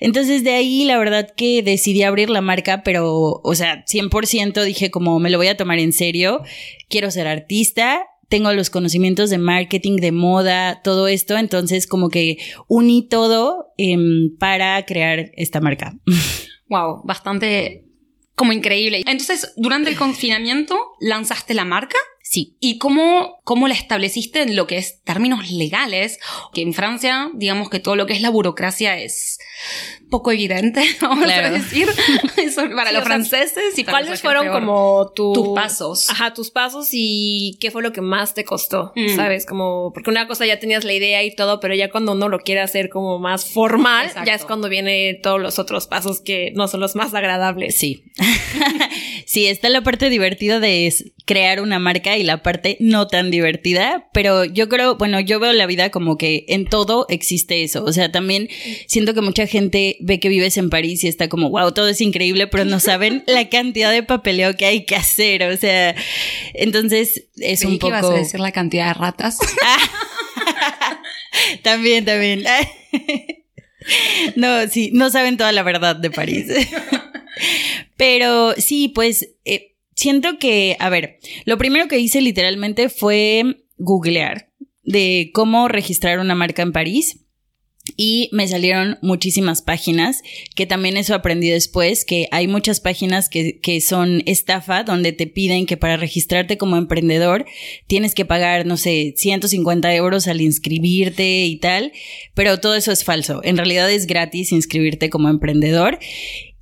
Entonces 0.00 0.42
de 0.42 0.50
ahí 0.50 0.84
la 0.84 0.98
verdad 0.98 1.32
que 1.36 1.62
decidí 1.62 2.02
abrir 2.02 2.30
la 2.30 2.40
marca, 2.40 2.82
pero 2.82 3.40
o 3.44 3.54
sea, 3.54 3.84
100% 3.84 4.64
dije 4.64 4.90
como 4.90 5.20
me 5.20 5.30
lo 5.30 5.38
voy 5.38 5.46
a 5.46 5.56
tomar 5.56 5.78
en 5.78 5.92
serio, 5.92 6.42
quiero 6.88 7.12
ser 7.12 7.28
artista 7.28 8.06
tengo 8.28 8.52
los 8.52 8.70
conocimientos 8.70 9.30
de 9.30 9.38
marketing, 9.38 9.96
de 9.96 10.12
moda, 10.12 10.80
todo 10.82 11.08
esto, 11.08 11.36
entonces 11.36 11.86
como 11.86 12.08
que 12.08 12.38
uní 12.68 13.06
todo 13.08 13.68
em, 13.76 14.36
para 14.38 14.84
crear 14.84 15.30
esta 15.34 15.60
marca. 15.60 15.94
Wow, 16.68 17.02
bastante 17.04 17.84
como 18.34 18.52
increíble. 18.52 19.02
Entonces, 19.06 19.52
durante 19.56 19.88
el 19.88 19.96
confinamiento, 19.96 20.76
¿lanzaste 20.98 21.54
la 21.54 21.64
marca? 21.64 21.96
Sí. 22.28 22.56
¿Y 22.58 22.78
cómo, 22.78 23.38
cómo 23.44 23.68
la 23.68 23.74
estableciste 23.74 24.42
en 24.42 24.56
lo 24.56 24.66
que 24.66 24.78
es 24.78 25.00
términos 25.04 25.52
legales? 25.52 26.18
Que 26.52 26.62
en 26.62 26.74
Francia, 26.74 27.30
digamos 27.34 27.70
que 27.70 27.78
todo 27.78 27.94
lo 27.94 28.06
que 28.06 28.14
es 28.14 28.20
la 28.20 28.30
burocracia 28.30 28.98
es 28.98 29.38
poco 30.10 30.32
evidente, 30.32 30.84
vamos 31.00 31.28
a 31.30 31.50
decir, 31.50 31.88
para 32.74 32.90
los 32.90 33.04
franceses. 33.04 33.78
¿Y 33.78 33.84
cuáles 33.84 34.22
fueron 34.22 34.48
como 34.48 35.12
tus 35.14 35.54
pasos? 35.54 36.10
Ajá, 36.10 36.34
tus 36.34 36.50
pasos 36.50 36.88
y 36.90 37.58
qué 37.60 37.70
fue 37.70 37.80
lo 37.80 37.92
que 37.92 38.00
más 38.00 38.34
te 38.34 38.44
costó, 38.44 38.92
mm. 38.96 39.14
¿sabes? 39.14 39.46
Como, 39.46 39.92
porque 39.92 40.10
una 40.10 40.26
cosa 40.26 40.46
ya 40.46 40.58
tenías 40.58 40.84
la 40.84 40.94
idea 40.94 41.22
y 41.22 41.32
todo, 41.34 41.60
pero 41.60 41.76
ya 41.76 41.92
cuando 41.92 42.12
uno 42.12 42.28
lo 42.28 42.40
quiere 42.40 42.60
hacer 42.60 42.88
como 42.88 43.20
más 43.20 43.44
formal, 43.44 44.10
ya 44.26 44.34
es 44.34 44.44
cuando 44.44 44.68
viene 44.68 45.14
todos 45.22 45.40
los 45.40 45.60
otros 45.60 45.86
pasos 45.86 46.20
que 46.20 46.50
no 46.56 46.66
son 46.66 46.80
los 46.80 46.96
más 46.96 47.14
agradables. 47.14 47.76
Sí. 47.76 48.02
sí, 49.26 49.46
está 49.46 49.68
la 49.68 49.82
parte 49.82 50.10
divertida 50.10 50.58
de 50.58 50.88
crear 51.26 51.60
una 51.60 51.80
marca 51.80 52.16
y 52.16 52.22
la 52.22 52.42
parte 52.42 52.76
no 52.78 53.08
tan 53.08 53.32
divertida, 53.32 54.08
pero 54.12 54.44
yo 54.44 54.68
creo, 54.68 54.96
bueno, 54.96 55.18
yo 55.18 55.40
veo 55.40 55.52
la 55.52 55.66
vida 55.66 55.90
como 55.90 56.16
que 56.16 56.44
en 56.48 56.66
todo 56.66 57.04
existe 57.08 57.64
eso. 57.64 57.84
O 57.84 57.92
sea, 57.92 58.12
también 58.12 58.48
siento 58.86 59.12
que 59.12 59.20
mucha 59.20 59.48
gente 59.48 59.96
ve 60.00 60.20
que 60.20 60.28
vives 60.28 60.56
en 60.56 60.70
París 60.70 61.02
y 61.02 61.08
está 61.08 61.28
como, 61.28 61.50
wow, 61.50 61.72
todo 61.72 61.88
es 61.88 62.00
increíble, 62.00 62.46
pero 62.46 62.64
no 62.64 62.78
saben 62.78 63.24
la 63.26 63.48
cantidad 63.48 63.90
de 63.90 64.04
papeleo 64.04 64.56
que 64.56 64.66
hay 64.66 64.84
que 64.84 64.94
hacer. 64.94 65.42
O 65.42 65.56
sea, 65.56 65.96
entonces 66.54 67.24
es 67.36 67.64
un 67.64 67.80
poco. 67.80 67.90
vas 67.90 68.04
a 68.04 68.14
decir 68.14 68.38
la 68.38 68.52
cantidad 68.52 68.86
de 68.86 68.94
ratas? 68.94 69.38
también, 71.62 72.04
también. 72.04 72.44
no, 74.36 74.68
sí, 74.68 74.90
no 74.92 75.10
saben 75.10 75.36
toda 75.36 75.50
la 75.50 75.64
verdad 75.64 75.96
de 75.96 76.10
París. 76.12 76.46
Pero 77.96 78.54
sí, 78.58 78.88
pues 78.88 79.30
eh, 79.44 79.75
siento 79.96 80.38
que, 80.38 80.76
a 80.78 80.88
ver, 80.88 81.18
lo 81.44 81.58
primero 81.58 81.88
que 81.88 81.98
hice 81.98 82.20
literalmente 82.20 82.88
fue 82.88 83.64
googlear 83.78 84.50
de 84.84 85.30
cómo 85.34 85.66
registrar 85.66 86.20
una 86.20 86.36
marca 86.36 86.62
en 86.62 86.72
París. 86.72 87.22
Y 87.96 88.28
me 88.32 88.48
salieron 88.48 88.98
muchísimas 89.00 89.62
páginas, 89.62 90.22
que 90.56 90.66
también 90.66 90.96
eso 90.96 91.14
aprendí 91.14 91.50
después, 91.50 92.04
que 92.04 92.26
hay 92.32 92.48
muchas 92.48 92.80
páginas 92.80 93.28
que, 93.28 93.60
que, 93.60 93.80
son 93.80 94.24
estafa, 94.26 94.82
donde 94.82 95.12
te 95.12 95.28
piden 95.28 95.66
que 95.66 95.76
para 95.76 95.96
registrarte 95.96 96.58
como 96.58 96.76
emprendedor 96.76 97.46
tienes 97.86 98.16
que 98.16 98.24
pagar, 98.24 98.66
no 98.66 98.76
sé, 98.76 99.14
150 99.16 99.94
euros 99.94 100.26
al 100.26 100.40
inscribirte 100.40 101.46
y 101.46 101.56
tal, 101.58 101.92
pero 102.34 102.58
todo 102.58 102.74
eso 102.74 102.90
es 102.90 103.04
falso. 103.04 103.40
En 103.44 103.56
realidad 103.56 103.88
es 103.88 104.08
gratis 104.08 104.50
inscribirte 104.50 105.08
como 105.08 105.28
emprendedor. 105.28 106.00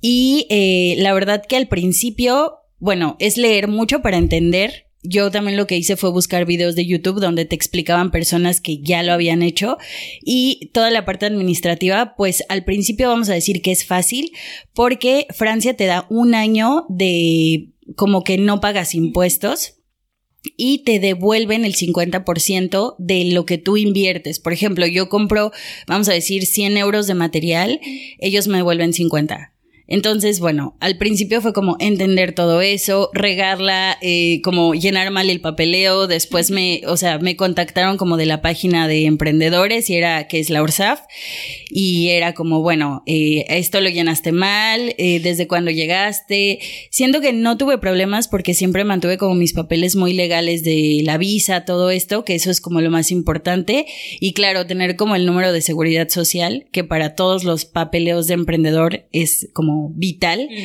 Y 0.01 0.45
eh, 0.51 0.93
la 0.99 1.11
verdad 1.15 1.43
que 1.43 1.55
al 1.55 1.67
principio 1.67 2.59
bueno, 2.79 3.15
es 3.19 3.37
leer 3.37 3.67
mucho 3.67 4.01
para 4.01 4.17
entender. 4.17 4.85
Yo 5.07 5.29
también 5.29 5.57
lo 5.57 5.67
que 5.67 5.77
hice 5.77 5.97
fue 5.97 6.09
buscar 6.11 6.45
videos 6.45 6.75
de 6.75 6.85
YouTube 6.85 7.19
donde 7.19 7.45
te 7.45 7.55
explicaban 7.55 8.09
personas 8.09 8.59
que 8.59 8.79
ya 8.79 9.03
lo 9.03 9.13
habían 9.13 9.43
hecho 9.43 9.77
y 10.23 10.71
toda 10.73 10.89
la 10.89 11.05
parte 11.05 11.27
administrativa, 11.27 12.15
pues 12.17 12.43
al 12.49 12.63
principio 12.63 13.09
vamos 13.09 13.29
a 13.29 13.35
decir 13.35 13.61
que 13.61 13.71
es 13.71 13.85
fácil 13.85 14.31
porque 14.73 15.27
Francia 15.29 15.75
te 15.75 15.85
da 15.85 16.07
un 16.09 16.33
año 16.33 16.85
de 16.89 17.69
como 17.95 18.23
que 18.23 18.39
no 18.39 18.59
pagas 18.59 18.95
impuestos 18.95 19.75
y 20.57 20.79
te 20.79 20.99
devuelven 20.99 21.65
el 21.65 21.75
50% 21.75 22.95
de 22.97 23.25
lo 23.25 23.45
que 23.45 23.57
tú 23.57 23.77
inviertes. 23.77 24.39
Por 24.39 24.53
ejemplo, 24.53 24.85
yo 24.87 25.09
compro, 25.09 25.51
vamos 25.87 26.09
a 26.09 26.13
decir, 26.13 26.45
100 26.45 26.77
euros 26.77 27.07
de 27.07 27.13
material, 27.13 27.79
ellos 28.19 28.47
me 28.47 28.57
devuelven 28.57 28.93
50. 28.93 29.54
Entonces, 29.87 30.39
bueno, 30.39 30.75
al 30.79 30.97
principio 30.97 31.41
fue 31.41 31.53
como 31.53 31.77
entender 31.79 32.33
todo 32.33 32.61
eso, 32.61 33.11
regarla, 33.13 33.97
eh, 34.01 34.41
como 34.43 34.73
llenar 34.73 35.11
mal 35.11 35.29
el 35.29 35.41
papeleo. 35.41 36.07
Después 36.07 36.49
me, 36.49 36.81
o 36.87 36.97
sea, 36.97 37.19
me 37.19 37.35
contactaron 37.35 37.97
como 37.97 38.17
de 38.17 38.25
la 38.25 38.41
página 38.41 38.87
de 38.87 39.05
emprendedores 39.05 39.89
y 39.89 39.95
era 39.95 40.27
que 40.27 40.39
es 40.39 40.49
la 40.49 40.63
URSAF. 40.63 41.01
Y 41.69 42.09
era 42.09 42.33
como, 42.33 42.61
bueno, 42.61 43.03
eh, 43.05 43.45
esto 43.49 43.79
lo 43.79 43.89
llenaste 43.89 44.31
mal, 44.31 44.95
eh, 44.97 45.19
desde 45.19 45.47
cuando 45.47 45.69
llegaste. 45.69 46.59
Siento 46.89 47.21
que 47.21 47.33
no 47.33 47.57
tuve 47.57 47.77
problemas 47.77 48.27
porque 48.27 48.55
siempre 48.55 48.85
mantuve 48.85 49.19
como 49.19 49.35
mis 49.35 49.53
papeles 49.53 49.95
muy 49.95 50.13
legales 50.13 50.63
de 50.63 51.01
la 51.03 51.17
visa, 51.17 51.63
todo 51.65 51.91
esto, 51.91 52.25
que 52.25 52.33
eso 52.33 52.49
es 52.49 52.59
como 52.59 52.81
lo 52.81 52.89
más 52.89 53.11
importante. 53.11 53.85
Y 54.19 54.33
claro, 54.33 54.65
tener 54.65 54.95
como 54.95 55.15
el 55.15 55.27
número 55.27 55.51
de 55.51 55.61
seguridad 55.61 56.09
social, 56.09 56.65
que 56.71 56.83
para 56.83 57.13
todos 57.13 57.43
los 57.43 57.65
papeleos 57.65 58.25
de 58.25 58.33
emprendedor 58.33 59.05
es 59.11 59.49
como 59.53 59.74
vital. 59.95 60.47
Mm. 60.51 60.55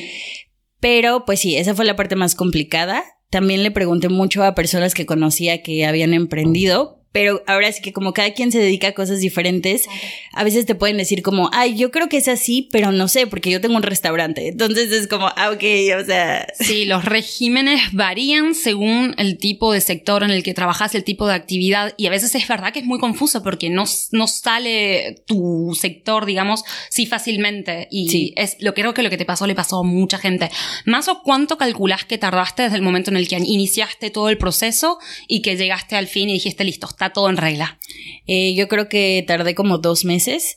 Pero 0.81 1.25
pues 1.27 1.41
sí, 1.41 1.57
esa 1.57 1.75
fue 1.75 1.85
la 1.85 1.97
parte 1.97 2.17
más 2.17 2.35
complicada. 2.35 3.05
También 3.31 3.63
le 3.63 3.71
pregunté 3.71 4.09
mucho 4.09 4.43
a 4.43 4.55
personas 4.55 4.95
que 4.95 5.07
conocía 5.07 5.63
que 5.63 5.87
habían 5.87 6.15
emprendido, 6.15 7.00
pero 7.13 7.43
ahora 7.47 7.73
sí 7.73 7.83
que 7.83 7.93
como 7.93 8.13
cada 8.13 8.33
quien 8.33 8.53
se 8.53 8.59
dedica 8.59 8.89
a 8.89 8.93
cosas 8.93 9.21
diferentes, 9.21 9.87
a 10.33 10.45
veces 10.45 10.67
te 10.67 10.75
pueden 10.75 10.97
decir 10.97 11.23
como, 11.23 11.51
ay, 11.53 11.77
yo 11.77 11.91
creo 11.91 12.09
que 12.09 12.19
es 12.19 12.29
así, 12.29 12.69
pero 12.71 12.93
no 12.93 13.09
sé, 13.09 13.27
porque 13.27 13.51
yo 13.51 13.61
tengo 13.61 13.77
un 13.77 13.83
restaurante. 13.83 14.49
Entonces 14.49 14.93
es 14.93 15.09
como, 15.09 15.27
ah, 15.37 15.51
ok, 15.51 15.65
o 16.01 16.05
sea. 16.05 16.47
Sí, 16.59 16.85
los 16.85 17.05
regímenes 17.05 17.93
varían 17.93 18.55
según 18.55 19.15
el 19.19 19.39
tipo 19.39 19.73
de 19.73 19.81
sector 19.81 20.23
en 20.23 20.31
el 20.31 20.43
que 20.43 20.55
trabajas, 20.55 20.95
el 20.95 21.05
tipo 21.05 21.27
de 21.27 21.35
actividad, 21.35 21.95
y 21.97 22.07
a 22.07 22.11
veces 22.11 22.35
es 22.35 22.47
verdad 22.47 22.73
que 22.73 22.81
es 22.81 22.85
muy 22.85 23.01
confuso 23.01 23.43
porque 23.43 23.71
no, 23.71 23.85
no 24.13 24.27
sale 24.27 25.23
tu 25.27 25.77
sector, 25.79 26.27
digamos, 26.27 26.63
sí 26.91 27.07
fácilmente. 27.07 27.89
Y 27.91 28.33
es 28.37 28.57
lo 28.61 28.75
creo 28.75 28.95
que 28.95 29.03
lo 29.03 29.11
que 29.11 29.19
te 29.19 29.25
pasó 29.25 29.47
le 29.47 29.55
pasó 29.55 29.81
a 29.81 29.83
mucha 29.83 30.19
gente. 30.19 30.51
¿Más 30.85 31.09
o 31.09 31.23
cuánto 31.23 31.59
calculás 31.59 32.05
que 32.05 32.19
tardaste 32.19 32.65
desde 32.65 32.77
el 32.77 32.83
momento 32.83 33.11
en 33.11 33.17
el 33.17 33.27
que 33.27 33.37
iniciaste 33.37 34.11
todo 34.11 34.29
el 34.29 34.39
proceso 34.39 34.99
y 35.27 35.43
que 35.43 35.57
llegaste 35.57 35.97
al 35.97 36.07
fin 36.07 36.29
y 36.29 36.35
dijiste, 36.35 36.65
listo, 36.65 36.87
está 37.01 37.13
todo 37.15 37.31
en 37.31 37.39
regla. 37.39 37.79
Eh, 38.27 38.55
yo 38.55 38.69
creo 38.69 38.89
que 38.89 39.25
tardé 39.27 39.55
como 39.55 39.79
dos 39.79 40.05
meses 40.05 40.57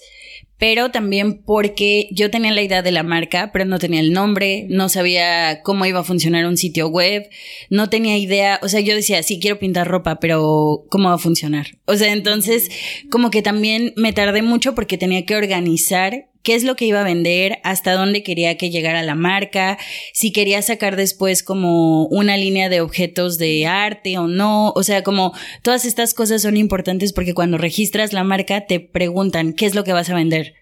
pero 0.60 0.92
también 0.92 1.44
porque 1.44 2.08
yo 2.12 2.32
tenía 2.32 2.54
la 2.54 2.62
idea 2.62 2.82
de 2.82 2.94
la 2.94 3.04
marca, 3.04 3.50
pero 3.52 3.66
no 3.66 3.80
tenía 3.80 4.00
el 4.00 4.14
nombre, 4.14 4.66
no 4.70 4.88
sabía 4.88 5.62
cómo 5.62 5.86
iba 5.86 6.00
a 6.00 6.04
funcionar 6.06 6.46
un 6.46 6.56
sitio 6.56 6.88
web, 6.88 7.28
no 7.70 7.90
tenía 7.90 8.18
idea, 8.18 8.62
o 8.62 8.70
sea, 8.70 8.80
yo 8.80 8.96
decía, 8.96 9.22
sí, 9.24 9.42
quiero 9.42 9.60
pintar 9.60 9.90
ropa, 9.90 10.22
pero 10.22 10.86
¿cómo 10.90 11.10
va 11.10 11.16
a 11.16 11.18
funcionar? 11.18 11.80
O 11.84 11.98
sea, 11.98 12.14
entonces, 12.14 12.70
como 13.10 13.30
que 13.30 13.42
también 13.42 13.92
me 13.98 14.14
tardé 14.14 14.42
mucho 14.42 14.74
porque 14.74 14.98
tenía 14.98 15.26
que 15.26 15.36
organizar 15.36 16.30
qué 16.44 16.56
es 16.56 16.64
lo 16.64 16.76
que 16.76 16.86
iba 16.86 17.02
a 17.02 17.06
vender, 17.06 17.60
hasta 17.64 17.94
dónde 17.94 18.22
quería 18.22 18.58
que 18.58 18.70
llegara 18.70 19.02
la 19.02 19.16
marca, 19.16 19.78
si 20.14 20.32
quería 20.32 20.62
sacar 20.62 20.96
después 20.96 21.42
como 21.42 22.06
una 22.08 22.38
línea 22.38 22.70
de 22.70 22.82
objetos 22.82 23.38
de 23.38 23.66
arte 23.66 24.18
o 24.18 24.28
no, 24.28 24.72
o 24.72 24.84
sea, 24.84 25.04
como 25.04 25.34
todas 25.64 25.86
estas 25.86 26.14
cosas 26.14 26.42
son 26.42 26.58
importantes 26.58 27.14
porque 27.14 27.34
cuando 27.34 27.58
registras 27.58 28.14
la 28.14 28.24
marca 28.24 28.66
te 28.68 28.80
preguntan 28.80 29.54
qué 29.54 29.66
es 29.66 29.74
lo 29.74 29.84
que 29.84 29.94
vas 29.94 30.10
a 30.10 30.16
vender. 30.16 30.54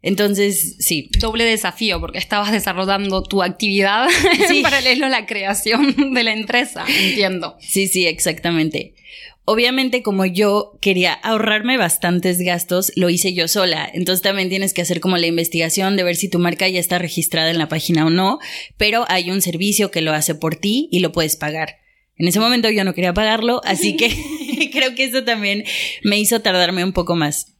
Entonces, 0.00 0.76
sí. 0.78 1.10
Doble 1.18 1.44
desafío, 1.44 2.00
porque 2.00 2.18
estabas 2.18 2.52
desarrollando 2.52 3.22
tu 3.22 3.42
actividad 3.42 4.06
en 4.50 4.62
paralelo 4.62 5.06
a 5.06 5.08
la 5.08 5.26
creación 5.26 6.14
de 6.14 6.22
la 6.22 6.32
empresa, 6.32 6.84
entiendo. 6.88 7.56
Sí, 7.60 7.88
sí, 7.88 8.06
exactamente. 8.06 8.94
Obviamente, 9.50 10.02
como 10.02 10.26
yo 10.26 10.76
quería 10.82 11.14
ahorrarme 11.14 11.78
bastantes 11.78 12.38
gastos, 12.38 12.92
lo 12.96 13.08
hice 13.08 13.32
yo 13.32 13.48
sola. 13.48 13.90
Entonces 13.90 14.20
también 14.22 14.50
tienes 14.50 14.74
que 14.74 14.82
hacer 14.82 15.00
como 15.00 15.16
la 15.16 15.26
investigación 15.26 15.96
de 15.96 16.02
ver 16.02 16.16
si 16.16 16.28
tu 16.28 16.38
marca 16.38 16.68
ya 16.68 16.78
está 16.78 16.98
registrada 16.98 17.50
en 17.50 17.56
la 17.56 17.66
página 17.66 18.04
o 18.04 18.10
no, 18.10 18.40
pero 18.76 19.06
hay 19.08 19.30
un 19.30 19.40
servicio 19.40 19.90
que 19.90 20.02
lo 20.02 20.12
hace 20.12 20.34
por 20.34 20.56
ti 20.56 20.90
y 20.92 20.98
lo 20.98 21.12
puedes 21.12 21.36
pagar. 21.36 21.76
En 22.16 22.28
ese 22.28 22.40
momento 22.40 22.68
yo 22.68 22.84
no 22.84 22.92
quería 22.92 23.14
pagarlo, 23.14 23.62
así 23.64 23.96
que 23.96 24.10
creo 24.72 24.94
que 24.94 25.04
eso 25.04 25.24
también 25.24 25.64
me 26.02 26.18
hizo 26.18 26.40
tardarme 26.40 26.84
un 26.84 26.92
poco 26.92 27.16
más. 27.16 27.54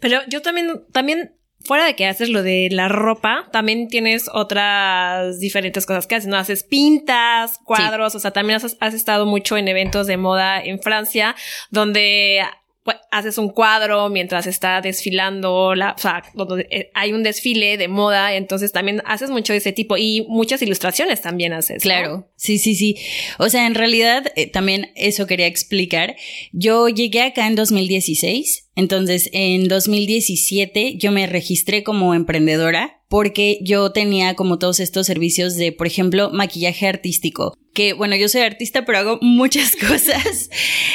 Pero 0.00 0.20
yo 0.28 0.42
también, 0.42 0.84
también 0.92 1.36
fuera 1.64 1.84
de 1.84 1.94
que 1.94 2.06
haces 2.06 2.28
lo 2.28 2.42
de 2.42 2.68
la 2.70 2.88
ropa, 2.88 3.48
también 3.52 3.88
tienes 3.88 4.28
otras 4.32 5.38
diferentes 5.38 5.86
cosas 5.86 6.06
que 6.06 6.16
haces, 6.16 6.28
¿no? 6.28 6.36
Haces 6.36 6.62
pintas, 6.62 7.58
cuadros, 7.64 8.14
o 8.14 8.18
sea, 8.18 8.30
también 8.30 8.56
has, 8.56 8.76
has, 8.80 8.94
estado 8.94 9.26
mucho 9.26 9.56
en 9.56 9.68
eventos 9.68 10.06
de 10.06 10.16
moda 10.16 10.60
en 10.60 10.80
Francia, 10.80 11.34
donde 11.70 12.42
pues, 12.84 12.96
haces 13.12 13.36
un 13.36 13.50
cuadro 13.50 14.08
mientras 14.08 14.46
está 14.46 14.80
desfilando, 14.80 15.74
la, 15.74 15.94
o 15.96 16.00
sea, 16.00 16.24
eh, 16.70 16.90
hay 16.94 17.12
un 17.12 17.22
desfile 17.22 17.76
de 17.76 17.86
moda, 17.86 18.34
entonces 18.34 18.72
también 18.72 19.02
haces 19.04 19.30
mucho 19.30 19.52
de 19.52 19.58
ese 19.58 19.72
tipo 19.72 19.98
y 19.98 20.24
muchas 20.28 20.62
ilustraciones 20.62 21.20
también 21.20 21.52
haces. 21.52 21.82
Claro, 21.82 22.26
sí, 22.36 22.58
sí, 22.58 22.74
sí. 22.74 22.96
O 23.38 23.50
sea, 23.50 23.66
en 23.66 23.74
realidad 23.74 24.32
eh, 24.34 24.50
también 24.50 24.92
eso 24.96 25.26
quería 25.26 25.46
explicar. 25.46 26.16
Yo 26.52 26.88
llegué 26.88 27.20
acá 27.20 27.46
en 27.46 27.54
2016, 27.54 28.70
entonces 28.76 29.28
en 29.32 29.68
2017 29.68 30.96
yo 30.96 31.12
me 31.12 31.26
registré 31.26 31.82
como 31.84 32.14
emprendedora 32.14 33.02
porque 33.12 33.58
yo 33.60 33.92
tenía 33.92 34.36
como 34.36 34.58
todos 34.58 34.80
estos 34.80 35.06
servicios 35.06 35.54
de, 35.56 35.70
por 35.70 35.86
ejemplo, 35.86 36.30
maquillaje 36.30 36.88
artístico, 36.88 37.54
que 37.74 37.92
bueno, 37.92 38.16
yo 38.16 38.26
soy 38.30 38.40
artista, 38.40 38.86
pero 38.86 38.96
hago 38.96 39.18
muchas 39.22 39.76
cosas. 39.76 40.48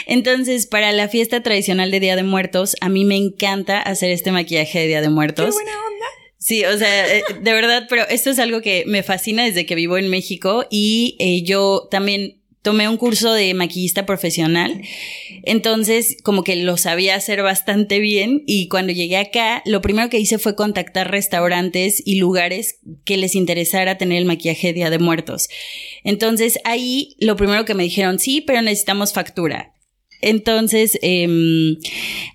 Entonces, 0.07 0.65
para 0.65 0.91
la 0.93 1.09
fiesta 1.09 1.43
tradicional 1.43 1.91
de 1.91 2.00
Día 2.08 2.16
de 2.16 2.24
Muertos, 2.24 2.78
a 2.80 2.88
mí 2.88 3.04
me 3.04 3.18
encanta 3.18 3.82
hacer 3.82 4.12
este 4.12 4.32
maquillaje 4.32 4.80
de 4.80 4.88
Día 4.88 5.02
de 5.02 5.10
Muertos. 5.10 5.48
¡Qué 5.48 5.52
buena 5.52 5.72
onda! 5.72 6.06
Sí, 6.38 6.64
o 6.64 6.78
sea, 6.78 7.18
eh, 7.18 7.24
de 7.42 7.52
verdad, 7.52 7.88
pero 7.90 8.08
esto 8.08 8.30
es 8.30 8.40
algo 8.40 8.62
que 8.62 8.86
me 8.88 9.04
fascina 9.04 9.44
desde 9.44 9.66
que 9.66 9.76
vivo 9.76 9.98
en 9.98 10.10
México 10.10 10.66
y 10.70 11.18
eh, 11.20 11.44
yo 11.44 11.90
también 11.92 12.38
tomé 12.62 12.88
un 12.88 12.96
curso 12.96 13.34
de 13.34 13.54
maquillista 13.54 14.06
profesional, 14.06 14.82
entonces 15.44 16.18
como 16.24 16.44
que 16.44 16.56
lo 16.56 16.78
sabía 16.78 17.16
hacer 17.16 17.42
bastante 17.42 18.00
bien 18.00 18.44
y 18.46 18.68
cuando 18.68 18.94
llegué 18.94 19.18
acá, 19.18 19.62
lo 19.66 19.82
primero 19.82 20.10
que 20.10 20.20
hice 20.20 20.38
fue 20.38 20.56
contactar 20.56 21.12
restaurantes 21.12 22.02
y 22.06 22.20
lugares 22.20 22.80
que 23.04 23.18
les 23.18 23.36
interesara 23.36 23.98
tener 23.98 24.18
el 24.18 24.26
maquillaje 24.26 24.72
Día 24.72 24.90
de 24.90 25.00
Muertos. 25.00 25.50
Entonces 26.04 26.60
ahí 26.64 27.16
lo 27.20 27.36
primero 27.36 27.66
que 27.66 27.74
me 27.74 27.84
dijeron, 27.84 28.20
sí, 28.20 28.42
pero 28.42 28.62
necesitamos 28.62 29.12
factura. 29.12 29.74
Entonces, 30.21 30.97
eh, 31.01 31.77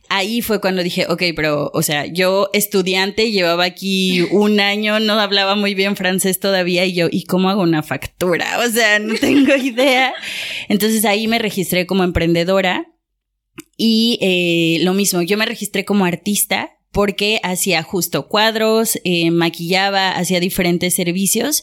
ahí 0.08 0.42
fue 0.42 0.60
cuando 0.60 0.82
dije, 0.82 1.06
ok, 1.08 1.22
pero, 1.34 1.70
o 1.72 1.82
sea, 1.82 2.06
yo 2.06 2.50
estudiante, 2.52 3.30
llevaba 3.30 3.64
aquí 3.64 4.22
un 4.30 4.60
año, 4.60 5.00
no 5.00 5.14
hablaba 5.18 5.56
muy 5.56 5.74
bien 5.74 5.96
francés 5.96 6.38
todavía 6.38 6.84
y 6.84 6.92
yo, 6.92 7.08
¿y 7.10 7.24
cómo 7.24 7.48
hago 7.48 7.62
una 7.62 7.82
factura? 7.82 8.58
O 8.66 8.70
sea, 8.70 8.98
no 8.98 9.14
tengo 9.14 9.56
idea. 9.62 10.12
Entonces 10.68 11.04
ahí 11.04 11.26
me 11.28 11.38
registré 11.38 11.86
como 11.86 12.04
emprendedora 12.04 12.86
y 13.76 14.18
eh, 14.20 14.84
lo 14.84 14.92
mismo, 14.94 15.22
yo 15.22 15.36
me 15.36 15.46
registré 15.46 15.84
como 15.84 16.04
artista 16.04 16.78
porque 16.92 17.40
hacía 17.42 17.82
justo 17.82 18.28
cuadros, 18.28 18.99
eh, 19.04 19.30
maquillaba, 19.30 20.12
hacía 20.12 20.40
diferentes 20.40 20.94
servicios. 20.94 21.62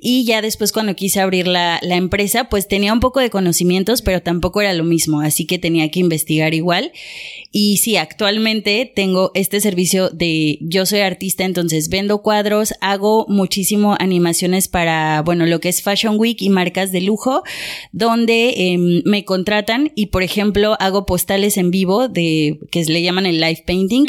Y 0.00 0.24
ya 0.24 0.42
después 0.42 0.70
cuando 0.70 0.94
quise 0.94 1.20
abrir 1.20 1.48
la, 1.48 1.80
la, 1.82 1.96
empresa 1.96 2.50
pues 2.50 2.68
tenía 2.68 2.92
un 2.92 3.00
poco 3.00 3.20
de 3.20 3.30
conocimientos 3.30 4.02
pero 4.02 4.20
tampoco 4.20 4.60
era 4.60 4.74
lo 4.74 4.84
mismo 4.84 5.22
así 5.22 5.46
que 5.46 5.58
tenía 5.58 5.90
que 5.90 6.00
investigar 6.00 6.52
igual. 6.54 6.92
Y 7.50 7.78
sí 7.78 7.96
actualmente 7.96 8.90
tengo 8.94 9.30
este 9.34 9.60
servicio 9.60 10.10
de 10.10 10.58
yo 10.60 10.84
soy 10.84 11.00
artista 11.00 11.44
entonces 11.44 11.88
vendo 11.88 12.20
cuadros 12.20 12.74
hago 12.82 13.24
muchísimo 13.28 13.96
animaciones 13.98 14.68
para 14.68 15.22
bueno 15.22 15.46
lo 15.46 15.58
que 15.58 15.70
es 15.70 15.82
Fashion 15.82 16.18
Week 16.18 16.40
y 16.42 16.50
marcas 16.50 16.92
de 16.92 17.00
lujo 17.00 17.42
donde 17.92 18.50
eh, 18.50 19.02
me 19.04 19.24
contratan 19.24 19.92
y 19.94 20.06
por 20.06 20.22
ejemplo 20.22 20.76
hago 20.80 21.06
postales 21.06 21.56
en 21.56 21.70
vivo 21.70 22.08
de 22.08 22.60
que 22.70 22.84
le 22.84 23.02
llaman 23.02 23.24
el 23.24 23.40
live 23.40 23.64
painting 23.66 24.06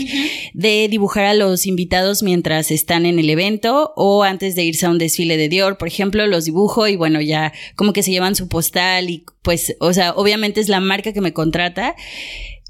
de 0.57 0.87
dibujar 0.89 1.25
a 1.25 1.35
los 1.35 1.67
invitados 1.67 2.23
mientras 2.23 2.71
están 2.71 3.05
en 3.05 3.19
el 3.19 3.29
evento 3.29 3.93
o 3.95 4.23
antes 4.23 4.55
de 4.55 4.63
irse 4.63 4.87
a 4.87 4.89
un 4.89 4.97
desfile 4.97 5.37
de 5.37 5.49
Dior, 5.49 5.77
por 5.77 5.87
ejemplo, 5.87 6.25
los 6.25 6.45
dibujo 6.45 6.87
y 6.87 6.95
bueno, 6.95 7.21
ya 7.21 7.53
como 7.75 7.93
que 7.93 8.01
se 8.01 8.09
llevan 8.09 8.33
su 8.33 8.47
postal 8.47 9.11
y 9.11 9.23
pues, 9.43 9.77
o 9.79 9.93
sea, 9.93 10.13
obviamente 10.13 10.59
es 10.59 10.67
la 10.67 10.79
marca 10.79 11.13
que 11.13 11.21
me 11.21 11.31
contrata. 11.31 11.95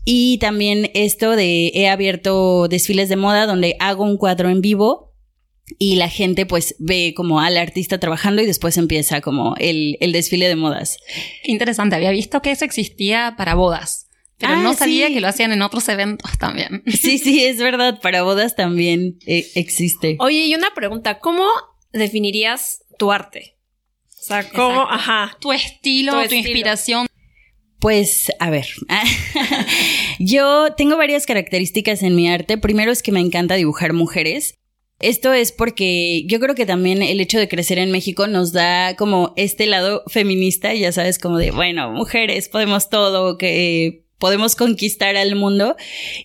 Y 0.04 0.38
también 0.40 0.92
esto 0.96 1.38
de 1.38 1.72
he 1.76 1.88
abierto 1.88 2.68
desfiles 2.68 3.08
de 3.08 3.16
moda 3.16 3.46
donde 3.46 3.78
hago 3.80 4.04
un 4.04 4.18
cuadro 4.18 4.50
en 4.50 4.60
vivo 4.60 5.14
y 5.80 5.96
la 5.96 6.10
gente 6.10 6.46
pues 6.46 6.76
ve 6.80 7.14
como 7.16 7.40
al 7.40 7.56
artista 7.56 8.02
trabajando 8.02 8.42
y 8.42 8.46
después 8.46 8.76
empieza 8.76 9.22
como 9.22 9.56
el, 9.60 9.96
el 10.02 10.12
desfile 10.12 10.50
de 10.50 10.58
modas. 10.58 10.98
interesante, 11.46 11.96
había 11.96 12.12
visto 12.12 12.42
que 12.42 12.52
eso 12.52 12.66
existía 12.66 13.36
para 13.38 13.56
bodas. 13.56 14.07
Pero 14.38 14.58
no 14.58 14.70
ah, 14.70 14.76
sabía 14.76 15.08
que 15.10 15.20
lo 15.20 15.28
hacían 15.28 15.52
en 15.52 15.62
otros 15.62 15.88
eventos 15.90 16.32
también. 16.40 16.84
Sí, 16.88 17.18
sí, 17.18 17.46
es 17.46 17.58
verdad. 17.58 18.00
Para 18.02 18.24
bodas 18.24 18.56
también 18.56 19.18
eh, 19.26 19.48
existe. 19.56 20.18
Oye, 20.20 20.46
y 20.46 20.56
una 20.56 20.74
pregunta. 20.74 21.20
¿Cómo 21.20 21.48
definirías 21.92 22.84
tu 23.00 23.12
arte? 23.12 23.58
O 24.10 24.24
sea, 24.28 24.50
¿cómo? 24.50 24.82
Ajá. 24.82 25.38
Tu 25.40 25.54
estilo, 25.54 26.14
tu, 26.28 26.36
inspiración. 26.36 27.08
Pues, 27.80 28.32
a 28.40 28.50
ver, 28.50 28.68
yo 30.20 30.74
tengo 30.76 30.98
varias 30.98 31.26
características 31.26 32.04
en 32.04 32.16
mi 32.16 32.28
arte. 32.28 32.58
Primero 32.58 32.92
es 32.92 33.04
que 33.04 33.12
me 33.12 33.20
encanta 33.20 33.56
dibujar 33.56 33.94
mujeres. 33.94 34.56
Esto 35.00 35.32
es 35.32 35.52
porque 35.52 36.24
yo 36.26 36.40
creo 36.40 36.56
que 36.56 36.66
también 36.66 37.04
el 37.04 37.22
hecho 37.22 37.38
de 37.38 37.48
crecer 37.48 37.78
en 37.78 37.92
México 37.92 38.26
nos 38.26 38.52
da 38.52 38.96
como 38.96 39.34
este 39.38 39.68
lado 39.68 40.04
feminista, 40.08 40.74
ya 40.74 40.92
sabes, 40.92 41.20
como 41.20 41.38
de, 41.38 41.52
bueno, 41.52 41.92
mujeres, 41.92 42.50
podemos 42.50 42.90
todo, 42.90 43.38
que 43.38 44.07
podemos 44.20 44.56
conquistar 44.56 45.16
al 45.18 45.36
mundo. 45.36 45.76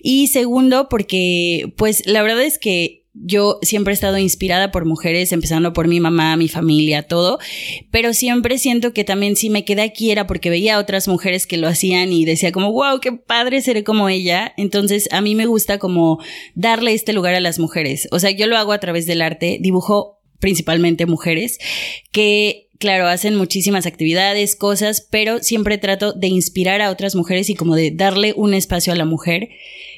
Y 0.02 0.28
segundo, 0.28 0.88
porque 0.88 1.72
pues 1.76 2.02
la 2.06 2.22
verdad 2.22 2.44
es 2.44 2.58
que 2.58 3.02
yo 3.14 3.58
siempre 3.62 3.92
he 3.92 3.94
estado 3.94 4.16
inspirada 4.16 4.70
por 4.70 4.86
mujeres, 4.86 5.32
empezando 5.32 5.72
por 5.72 5.86
mi 5.86 6.00
mamá, 6.00 6.36
mi 6.36 6.48
familia, 6.48 7.02
todo, 7.02 7.38
pero 7.90 8.14
siempre 8.14 8.56
siento 8.58 8.94
que 8.94 9.04
también 9.04 9.36
si 9.36 9.50
me 9.50 9.64
quedé 9.64 9.82
aquí 9.82 10.10
era 10.10 10.26
porque 10.26 10.48
veía 10.48 10.76
a 10.76 10.78
otras 10.78 11.08
mujeres 11.08 11.46
que 11.46 11.58
lo 11.58 11.68
hacían 11.68 12.12
y 12.12 12.24
decía 12.24 12.52
como, 12.52 12.72
wow, 12.72 13.00
qué 13.00 13.12
padre 13.12 13.60
seré 13.60 13.84
como 13.84 14.08
ella. 14.08 14.54
Entonces 14.56 15.08
a 15.12 15.20
mí 15.20 15.34
me 15.34 15.46
gusta 15.46 15.78
como 15.78 16.20
darle 16.54 16.94
este 16.94 17.12
lugar 17.12 17.34
a 17.34 17.40
las 17.40 17.58
mujeres. 17.58 18.08
O 18.12 18.18
sea, 18.18 18.30
yo 18.30 18.46
lo 18.46 18.56
hago 18.56 18.72
a 18.72 18.80
través 18.80 19.06
del 19.06 19.20
arte, 19.20 19.58
dibujo 19.60 20.18
principalmente 20.38 21.06
mujeres 21.06 21.58
que 22.10 22.68
claro, 22.82 23.06
hacen 23.06 23.36
muchísimas 23.36 23.86
actividades, 23.86 24.56
cosas, 24.56 25.06
pero 25.08 25.38
siempre 25.38 25.78
trato 25.78 26.14
de 26.14 26.26
inspirar 26.26 26.80
a 26.80 26.90
otras 26.90 27.14
mujeres 27.14 27.48
y 27.48 27.54
como 27.54 27.76
de 27.76 27.92
darle 27.92 28.34
un 28.36 28.54
espacio 28.54 28.92
a 28.92 28.96
la 28.96 29.04
mujer 29.04 29.50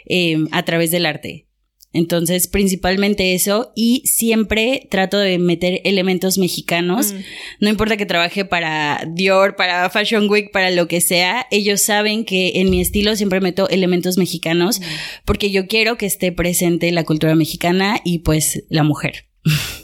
eh, 0.05 0.37
a 0.51 0.67
través 0.67 0.91
del 0.91 1.07
arte. 1.07 1.47
Entonces, 1.95 2.47
principalmente 2.47 3.33
eso 3.33 3.73
y 3.75 4.03
siempre 4.05 4.87
trato 4.91 5.17
de 5.17 5.39
meter 5.39 5.81
elementos 5.85 6.37
mexicanos. 6.37 7.15
Mm. 7.15 7.17
No 7.61 7.69
importa 7.71 7.97
que 7.97 8.05
trabaje 8.05 8.45
para 8.45 9.03
Dior, 9.11 9.57
para 9.57 9.89
Fashion 9.89 10.29
Week, 10.29 10.51
para 10.53 10.71
lo 10.71 10.87
que 10.87 11.01
sea, 11.01 11.47
ellos 11.51 11.81
saben 11.81 12.27
que 12.27 12.53
en 12.57 12.69
mi 12.69 12.83
estilo 12.83 13.17
siempre 13.17 13.41
meto 13.41 13.67
elementos 13.71 14.19
mexicanos 14.19 14.81
mm. 14.81 14.85
porque 15.25 15.51
yo 15.51 15.69
quiero 15.69 15.97
que 15.97 16.05
esté 16.05 16.33
presente 16.33 16.93
la 16.93 17.05
cultura 17.05 17.35
mexicana 17.35 17.99
y 18.05 18.19
pues 18.19 18.63
la 18.69 18.83
mujer. 18.83 19.31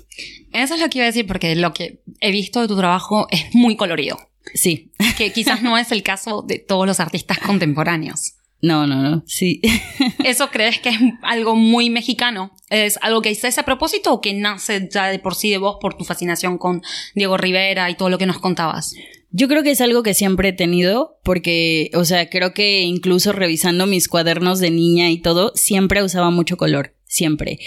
Eso 0.52 0.74
es 0.74 0.80
lo 0.80 0.88
que 0.88 0.98
iba 0.98 1.04
a 1.04 1.10
decir 1.10 1.26
porque 1.26 1.54
lo 1.54 1.72
que 1.72 2.02
he 2.20 2.30
visto 2.30 2.60
de 2.60 2.68
tu 2.68 2.76
trabajo 2.76 3.26
es 3.30 3.54
muy 3.54 3.76
colorido. 3.76 4.18
Sí. 4.54 4.90
Que 5.16 5.32
quizás 5.32 5.62
no 5.62 5.76
es 5.76 5.92
el 5.92 6.02
caso 6.02 6.42
de 6.42 6.58
todos 6.58 6.86
los 6.86 6.98
artistas 6.98 7.38
contemporáneos. 7.38 8.34
No, 8.62 8.86
no, 8.86 9.02
no, 9.02 9.22
sí. 9.26 9.60
¿Eso 10.24 10.50
crees 10.50 10.80
que 10.80 10.90
es 10.90 10.98
algo 11.22 11.56
muy 11.56 11.88
mexicano? 11.88 12.54
¿Es 12.68 12.98
algo 13.02 13.22
que 13.22 13.30
hiciste 13.30 13.60
a 13.60 13.64
propósito 13.64 14.12
o 14.12 14.20
que 14.20 14.34
nace 14.34 14.88
ya 14.90 15.06
de 15.06 15.18
por 15.18 15.34
sí 15.34 15.50
de 15.50 15.58
vos 15.58 15.76
por 15.80 15.94
tu 15.94 16.04
fascinación 16.04 16.58
con 16.58 16.82
Diego 17.14 17.36
Rivera 17.36 17.90
y 17.90 17.94
todo 17.94 18.10
lo 18.10 18.18
que 18.18 18.26
nos 18.26 18.38
contabas? 18.38 18.94
Yo 19.30 19.48
creo 19.48 19.62
que 19.62 19.70
es 19.70 19.80
algo 19.80 20.02
que 20.02 20.12
siempre 20.12 20.48
he 20.48 20.52
tenido, 20.52 21.18
porque, 21.22 21.90
o 21.94 22.04
sea, 22.04 22.28
creo 22.28 22.52
que 22.52 22.82
incluso 22.82 23.32
revisando 23.32 23.86
mis 23.86 24.08
cuadernos 24.08 24.58
de 24.58 24.70
niña 24.70 25.10
y 25.10 25.18
todo, 25.18 25.52
siempre 25.54 26.02
usaba 26.02 26.30
mucho 26.30 26.56
color 26.56 26.94
siempre. 27.10 27.58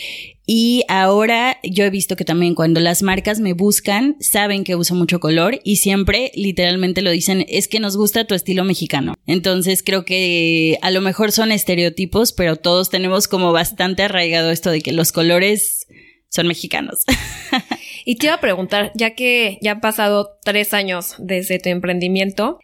Y 0.46 0.84
ahora 0.88 1.58
yo 1.64 1.84
he 1.84 1.90
visto 1.90 2.16
que 2.16 2.26
también 2.26 2.56
cuando 2.56 2.80
las 2.80 3.04
marcas 3.04 3.40
me 3.40 3.54
buscan, 3.54 4.16
saben 4.20 4.64
que 4.64 4.76
uso 4.76 4.96
mucho 4.96 5.20
color 5.20 5.60
y 5.64 5.78
siempre 5.78 6.32
literalmente 6.34 7.02
lo 7.02 7.12
dicen, 7.12 7.46
es 7.48 7.68
que 7.68 7.80
nos 7.80 7.96
gusta 7.96 8.26
tu 8.26 8.36
estilo 8.36 8.64
mexicano. 8.64 9.14
Entonces 9.28 9.84
creo 9.84 10.06
que 10.06 10.80
a 10.82 10.92
lo 10.92 11.02
mejor 11.02 11.32
son 11.32 11.52
estereotipos, 11.52 12.34
pero 12.34 12.56
todos 12.56 12.90
tenemos 12.90 13.28
como 13.28 13.52
bastante 13.52 14.04
arraigado 14.04 14.50
esto 14.50 14.72
de 14.72 14.82
que 14.82 14.94
los 14.94 15.12
colores 15.12 15.88
son 16.30 16.48
mexicanos. 16.48 17.04
y 18.06 18.16
te 18.16 18.28
iba 18.28 18.36
a 18.36 18.42
preguntar, 18.42 18.92
ya 18.96 19.16
que 19.16 19.60
ya 19.62 19.74
han 19.74 19.82
pasado 19.82 20.40
tres 20.44 20.74
años 20.74 21.16
desde 21.20 21.60
tu 21.60 21.70
emprendimiento, 21.70 22.60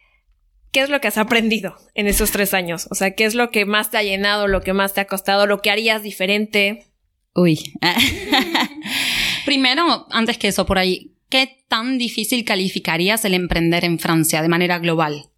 ¿Qué 0.72 0.82
es 0.82 0.90
lo 0.90 1.02
que 1.02 1.08
has 1.08 1.18
aprendido 1.18 1.76
en 1.96 2.08
esos 2.08 2.32
tres 2.32 2.54
años? 2.54 2.88
O 2.92 2.96
sea, 2.96 3.12
¿qué 3.12 3.26
es 3.26 3.34
lo 3.34 3.50
que 3.50 3.66
más 3.66 3.90
te 3.90 3.98
ha 3.98 4.04
llenado, 4.04 4.48
lo 4.48 4.62
que 4.62 4.74
más 4.74 4.94
te 4.94 5.02
ha 5.02 5.08
costado, 5.08 5.48
lo 5.48 5.62
que 5.62 5.72
harías 5.72 6.04
diferente? 6.04 6.86
Uy. 7.34 7.60
Primero, 9.46 10.06
antes 10.12 10.38
que 10.38 10.50
eso, 10.50 10.66
por 10.66 10.78
ahí, 10.78 11.14
¿qué 11.30 11.64
tan 11.68 11.98
difícil 11.98 12.44
calificarías 12.46 13.26
el 13.26 13.34
emprender 13.34 13.84
en 13.84 13.98
Francia 13.98 14.42
de 14.42 14.50
manera 14.50 14.78
global? 14.78 15.30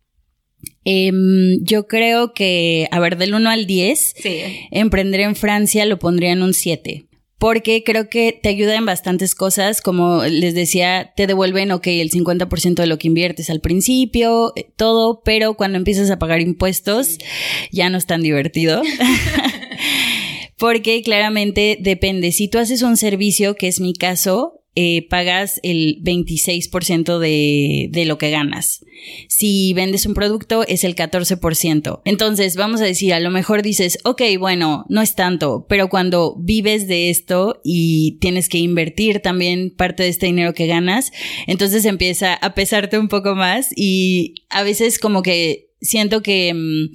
Em, 0.83 1.63
yo 1.63 1.87
creo 1.87 2.33
que, 2.33 2.87
a 2.91 2.99
ver, 2.99 3.17
del 3.17 3.33
1 3.33 3.49
al 3.49 3.65
10, 3.65 4.15
emprender 4.71 5.21
en 5.21 5.35
Francia 5.35 5.85
lo 5.85 5.97
pondría 5.97 6.31
en 6.31 6.41
un 6.41 6.53
7 6.53 7.05
porque 7.41 7.83
creo 7.83 8.07
que 8.07 8.39
te 8.39 8.49
ayuda 8.49 8.75
en 8.75 8.85
bastantes 8.85 9.33
cosas, 9.33 9.81
como 9.81 10.23
les 10.25 10.53
decía, 10.53 11.11
te 11.17 11.25
devuelven, 11.25 11.71
ok, 11.71 11.87
el 11.87 12.11
50% 12.11 12.75
de 12.75 12.85
lo 12.85 12.99
que 12.99 13.07
inviertes 13.07 13.49
al 13.49 13.61
principio, 13.61 14.53
eh, 14.55 14.69
todo, 14.75 15.23
pero 15.25 15.55
cuando 15.55 15.79
empiezas 15.79 16.11
a 16.11 16.19
pagar 16.19 16.39
impuestos 16.39 17.17
ya 17.71 17.89
no 17.89 17.97
es 17.97 18.05
tan 18.05 18.21
divertido. 18.21 18.83
porque 20.57 21.01
claramente 21.01 21.79
depende, 21.81 22.31
si 22.31 22.47
tú 22.47 22.59
haces 22.59 22.83
un 22.83 22.95
servicio, 22.95 23.55
que 23.55 23.67
es 23.67 23.79
mi 23.79 23.95
caso, 23.95 24.60
eh, 24.75 25.07
pagas 25.09 25.59
el 25.63 26.01
26% 26.03 27.19
de, 27.19 27.89
de 27.91 28.05
lo 28.05 28.17
que 28.17 28.31
ganas. 28.31 28.85
Si 29.27 29.73
vendes 29.73 30.05
un 30.05 30.13
producto 30.13 30.65
es 30.67 30.83
el 30.83 30.95
14%. 30.95 32.01
Entonces, 32.05 32.55
vamos 32.55 32.81
a 32.81 32.85
decir, 32.85 33.13
a 33.13 33.19
lo 33.19 33.31
mejor 33.31 33.63
dices, 33.63 33.99
ok, 34.03 34.21
bueno, 34.39 34.85
no 34.89 35.01
es 35.01 35.15
tanto, 35.15 35.65
pero 35.67 35.89
cuando 35.89 36.35
vives 36.39 36.87
de 36.87 37.09
esto 37.09 37.59
y 37.63 38.17
tienes 38.21 38.47
que 38.47 38.59
invertir 38.59 39.19
también 39.19 39.73
parte 39.75 40.03
de 40.03 40.09
este 40.09 40.27
dinero 40.27 40.53
que 40.53 40.67
ganas, 40.67 41.11
entonces 41.47 41.85
empieza 41.85 42.33
a 42.35 42.53
pesarte 42.53 42.97
un 42.97 43.07
poco 43.07 43.35
más 43.35 43.69
y 43.75 44.45
a 44.49 44.63
veces 44.63 44.99
como 44.99 45.21
que 45.21 45.71
siento 45.81 46.21
que, 46.21 46.53
mm, 46.53 46.93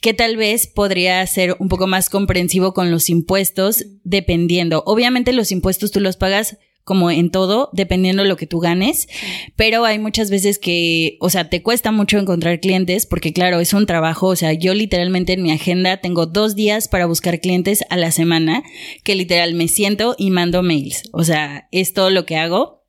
que 0.00 0.14
tal 0.14 0.36
vez 0.36 0.66
podría 0.66 1.26
ser 1.26 1.56
un 1.58 1.68
poco 1.68 1.86
más 1.86 2.10
comprensivo 2.10 2.74
con 2.74 2.90
los 2.90 3.08
impuestos 3.08 3.86
dependiendo. 4.04 4.82
Obviamente 4.86 5.32
los 5.32 5.50
impuestos 5.50 5.90
tú 5.90 6.00
los 6.00 6.16
pagas 6.16 6.58
como 6.86 7.10
en 7.10 7.30
todo, 7.30 7.68
dependiendo 7.72 8.22
de 8.22 8.28
lo 8.28 8.36
que 8.36 8.46
tú 8.46 8.60
ganes, 8.60 9.08
pero 9.56 9.84
hay 9.84 9.98
muchas 9.98 10.30
veces 10.30 10.60
que, 10.60 11.16
o 11.18 11.30
sea, 11.30 11.50
te 11.50 11.60
cuesta 11.60 11.90
mucho 11.90 12.16
encontrar 12.16 12.60
clientes 12.60 13.06
porque 13.06 13.32
claro, 13.32 13.58
es 13.58 13.72
un 13.72 13.86
trabajo, 13.86 14.28
o 14.28 14.36
sea, 14.36 14.52
yo 14.52 14.72
literalmente 14.72 15.32
en 15.32 15.42
mi 15.42 15.50
agenda 15.50 15.96
tengo 15.96 16.26
dos 16.26 16.54
días 16.54 16.86
para 16.86 17.06
buscar 17.06 17.40
clientes 17.40 17.82
a 17.90 17.96
la 17.96 18.12
semana, 18.12 18.62
que 19.02 19.16
literal 19.16 19.54
me 19.54 19.66
siento 19.66 20.14
y 20.16 20.30
mando 20.30 20.62
mails, 20.62 21.02
o 21.12 21.24
sea, 21.24 21.66
es 21.72 21.92
todo 21.92 22.10
lo 22.10 22.24
que 22.24 22.36
hago. 22.36 22.86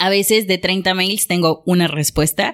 A 0.00 0.10
veces 0.10 0.48
de 0.48 0.58
30 0.58 0.92
mails 0.94 1.28
tengo 1.28 1.62
una 1.66 1.86
respuesta, 1.86 2.52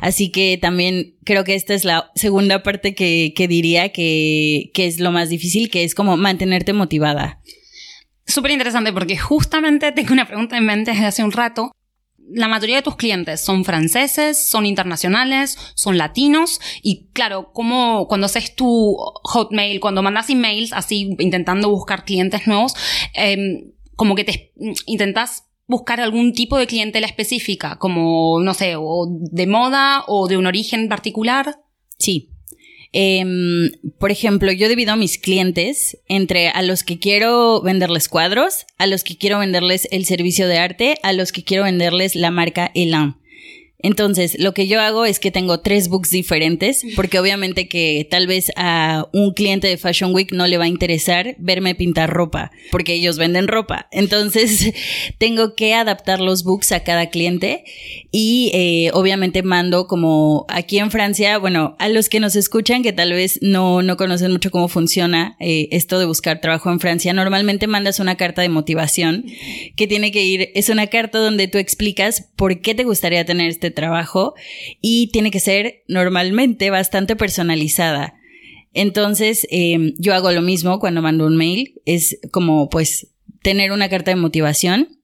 así 0.00 0.30
que 0.30 0.56
también 0.56 1.18
creo 1.24 1.44
que 1.44 1.54
esta 1.54 1.74
es 1.74 1.84
la 1.84 2.10
segunda 2.14 2.62
parte 2.62 2.94
que, 2.94 3.34
que 3.36 3.46
diría 3.46 3.90
que, 3.90 4.70
que 4.72 4.86
es 4.86 5.00
lo 5.00 5.12
más 5.12 5.28
difícil, 5.28 5.68
que 5.68 5.84
es 5.84 5.94
como 5.94 6.16
mantenerte 6.16 6.72
motivada 6.72 7.42
súper 8.28 8.52
interesante 8.52 8.92
porque 8.92 9.18
justamente 9.18 9.90
tengo 9.92 10.12
una 10.12 10.26
pregunta 10.26 10.56
en 10.56 10.66
mente 10.66 10.92
desde 10.92 11.06
hace 11.06 11.24
un 11.24 11.32
rato. 11.32 11.72
La 12.30 12.46
mayoría 12.46 12.76
de 12.76 12.82
tus 12.82 12.96
clientes 12.96 13.40
son 13.40 13.64
franceses, 13.64 14.50
son 14.50 14.66
internacionales, 14.66 15.56
son 15.74 15.96
latinos 15.96 16.60
y 16.82 17.08
claro, 17.14 17.52
como 17.54 18.06
cuando 18.06 18.26
haces 18.26 18.54
tu 18.54 18.96
hotmail, 19.24 19.80
cuando 19.80 20.02
mandas 20.02 20.28
emails 20.28 20.74
así 20.74 21.16
intentando 21.18 21.70
buscar 21.70 22.04
clientes 22.04 22.46
nuevos, 22.46 22.74
em, 23.14 23.72
como 23.96 24.14
que 24.14 24.24
te 24.24 24.52
intentas 24.84 25.44
buscar 25.66 26.00
algún 26.00 26.32
tipo 26.32 26.58
de 26.58 26.66
clientela 26.66 27.06
específica, 27.06 27.78
como, 27.78 28.40
no 28.42 28.52
sé, 28.52 28.74
o 28.76 29.06
de 29.08 29.46
moda 29.46 30.04
o 30.06 30.28
de 30.28 30.36
un 30.36 30.46
origen 30.46 30.88
particular. 30.88 31.60
Sí, 31.98 32.30
Em, 32.92 33.70
por 33.98 34.10
ejemplo, 34.10 34.50
yo 34.50 34.68
divido 34.68 34.92
a 34.92 34.96
mis 34.96 35.18
clientes 35.18 35.98
entre 36.08 36.48
a 36.48 36.62
los 36.62 36.84
que 36.84 36.98
quiero 36.98 37.60
venderles 37.60 38.08
cuadros, 38.08 38.66
a 38.78 38.86
los 38.86 39.04
que 39.04 39.16
quiero 39.16 39.38
venderles 39.38 39.88
el 39.90 40.06
servicio 40.06 40.48
de 40.48 40.58
arte, 40.58 40.98
a 41.02 41.12
los 41.12 41.32
que 41.32 41.44
quiero 41.44 41.64
venderles 41.64 42.14
la 42.14 42.30
marca 42.30 42.70
Elan. 42.74 43.18
Entonces, 43.80 44.36
lo 44.40 44.54
que 44.54 44.66
yo 44.66 44.80
hago 44.80 45.04
es 45.04 45.20
que 45.20 45.30
tengo 45.30 45.60
tres 45.60 45.88
books 45.88 46.10
diferentes, 46.10 46.82
porque 46.96 47.20
obviamente 47.20 47.68
que 47.68 48.08
tal 48.10 48.26
vez 48.26 48.50
a 48.56 49.06
un 49.12 49.32
cliente 49.32 49.68
de 49.68 49.76
Fashion 49.76 50.12
Week 50.12 50.32
no 50.32 50.48
le 50.48 50.58
va 50.58 50.64
a 50.64 50.68
interesar 50.68 51.36
verme 51.38 51.76
pintar 51.76 52.10
ropa, 52.10 52.50
porque 52.72 52.94
ellos 52.94 53.18
venden 53.18 53.46
ropa. 53.46 53.88
Entonces, 53.92 54.72
tengo 55.18 55.54
que 55.54 55.74
adaptar 55.74 56.20
los 56.20 56.42
books 56.42 56.72
a 56.72 56.82
cada 56.82 57.10
cliente 57.10 57.62
y 58.10 58.50
eh, 58.52 58.90
obviamente 58.94 59.44
mando 59.44 59.86
como 59.86 60.44
aquí 60.48 60.78
en 60.78 60.90
Francia, 60.90 61.38
bueno, 61.38 61.76
a 61.78 61.88
los 61.88 62.08
que 62.08 62.18
nos 62.18 62.34
escuchan 62.34 62.82
que 62.82 62.92
tal 62.92 63.12
vez 63.12 63.38
no, 63.42 63.82
no 63.82 63.96
conocen 63.96 64.32
mucho 64.32 64.50
cómo 64.50 64.66
funciona 64.66 65.36
eh, 65.38 65.68
esto 65.70 66.00
de 66.00 66.06
buscar 66.06 66.40
trabajo 66.40 66.72
en 66.72 66.80
Francia, 66.80 67.12
normalmente 67.12 67.68
mandas 67.68 68.00
una 68.00 68.16
carta 68.16 68.42
de 68.42 68.48
motivación 68.48 69.24
que 69.76 69.86
tiene 69.86 70.10
que 70.10 70.24
ir, 70.24 70.50
es 70.56 70.68
una 70.68 70.88
carta 70.88 71.18
donde 71.18 71.46
tú 71.46 71.58
explicas 71.58 72.28
por 72.34 72.60
qué 72.60 72.74
te 72.74 72.82
gustaría 72.82 73.24
tener 73.24 73.50
este 73.50 73.67
trabajo 73.70 74.34
y 74.80 75.10
tiene 75.12 75.30
que 75.30 75.40
ser 75.40 75.82
normalmente 75.88 76.70
bastante 76.70 77.16
personalizada. 77.16 78.14
Entonces, 78.74 79.46
em, 79.50 79.94
yo 79.98 80.14
hago 80.14 80.30
lo 80.32 80.42
mismo 80.42 80.78
cuando 80.78 81.02
mando 81.02 81.26
un 81.26 81.36
mail, 81.36 81.80
es 81.84 82.18
como 82.30 82.68
pues 82.68 83.08
tener 83.42 83.72
una 83.72 83.88
carta 83.88 84.10
de 84.10 84.16
motivación 84.16 84.97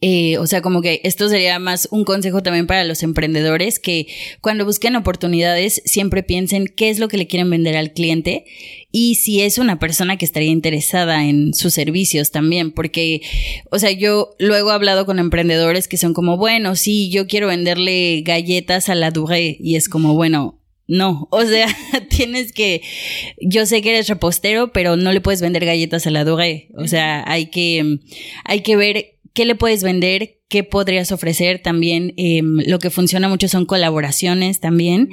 Eh, 0.00 0.38
o 0.38 0.46
sea, 0.46 0.62
como 0.62 0.82
que 0.82 1.00
esto 1.04 1.28
sería 1.28 1.58
más 1.58 1.88
un 1.90 2.04
consejo 2.04 2.42
también 2.42 2.66
para 2.66 2.84
los 2.84 3.02
emprendedores 3.02 3.78
que 3.78 4.06
cuando 4.40 4.64
busquen 4.64 4.96
oportunidades 4.96 5.82
siempre 5.84 6.22
piensen 6.22 6.66
qué 6.66 6.90
es 6.90 6.98
lo 6.98 7.08
que 7.08 7.18
le 7.18 7.26
quieren 7.26 7.50
vender 7.50 7.76
al 7.76 7.92
cliente 7.92 8.44
y 8.92 9.14
si 9.14 9.40
es 9.40 9.56
una 9.56 9.78
persona 9.78 10.18
que 10.18 10.26
estaría 10.26 10.50
interesada 10.50 11.24
en 11.24 11.54
sus 11.54 11.72
servicios 11.72 12.30
también, 12.30 12.72
porque, 12.72 13.22
o 13.70 13.78
sea, 13.78 13.90
yo 13.90 14.34
luego 14.38 14.70
he 14.70 14.74
hablado 14.74 15.06
con 15.06 15.18
emprendedores 15.18 15.88
que 15.88 15.96
son 15.96 16.12
como, 16.12 16.36
bueno, 16.36 16.76
sí, 16.76 17.10
yo 17.10 17.26
quiero 17.26 17.46
venderle 17.46 18.20
galletas 18.22 18.90
a 18.90 18.94
la 18.94 19.10
Duré 19.10 19.56
y 19.58 19.76
es 19.76 19.88
como, 19.88 20.14
bueno, 20.14 20.60
no, 20.86 21.26
o 21.30 21.42
sea, 21.42 21.66
tienes 22.10 22.52
que, 22.52 22.82
yo 23.40 23.64
sé 23.64 23.80
que 23.80 23.90
eres 23.90 24.08
repostero, 24.08 24.72
pero 24.72 24.96
no 24.96 25.10
le 25.12 25.22
puedes 25.22 25.40
vender 25.40 25.64
galletas 25.64 26.06
a 26.06 26.10
la 26.10 26.24
Duré, 26.24 26.68
o 26.76 26.86
sea, 26.86 27.24
hay 27.26 27.46
que, 27.46 27.98
hay 28.44 28.60
que 28.60 28.76
ver 28.76 29.11
qué 29.34 29.44
le 29.44 29.54
puedes 29.54 29.82
vender, 29.82 30.40
qué 30.48 30.64
podrías 30.64 31.12
ofrecer 31.12 31.60
también. 31.62 32.14
Em, 32.16 32.58
lo 32.66 32.78
que 32.78 32.90
funciona 32.90 33.28
mucho 33.28 33.48
son 33.48 33.66
colaboraciones 33.66 34.60
también. 34.60 35.08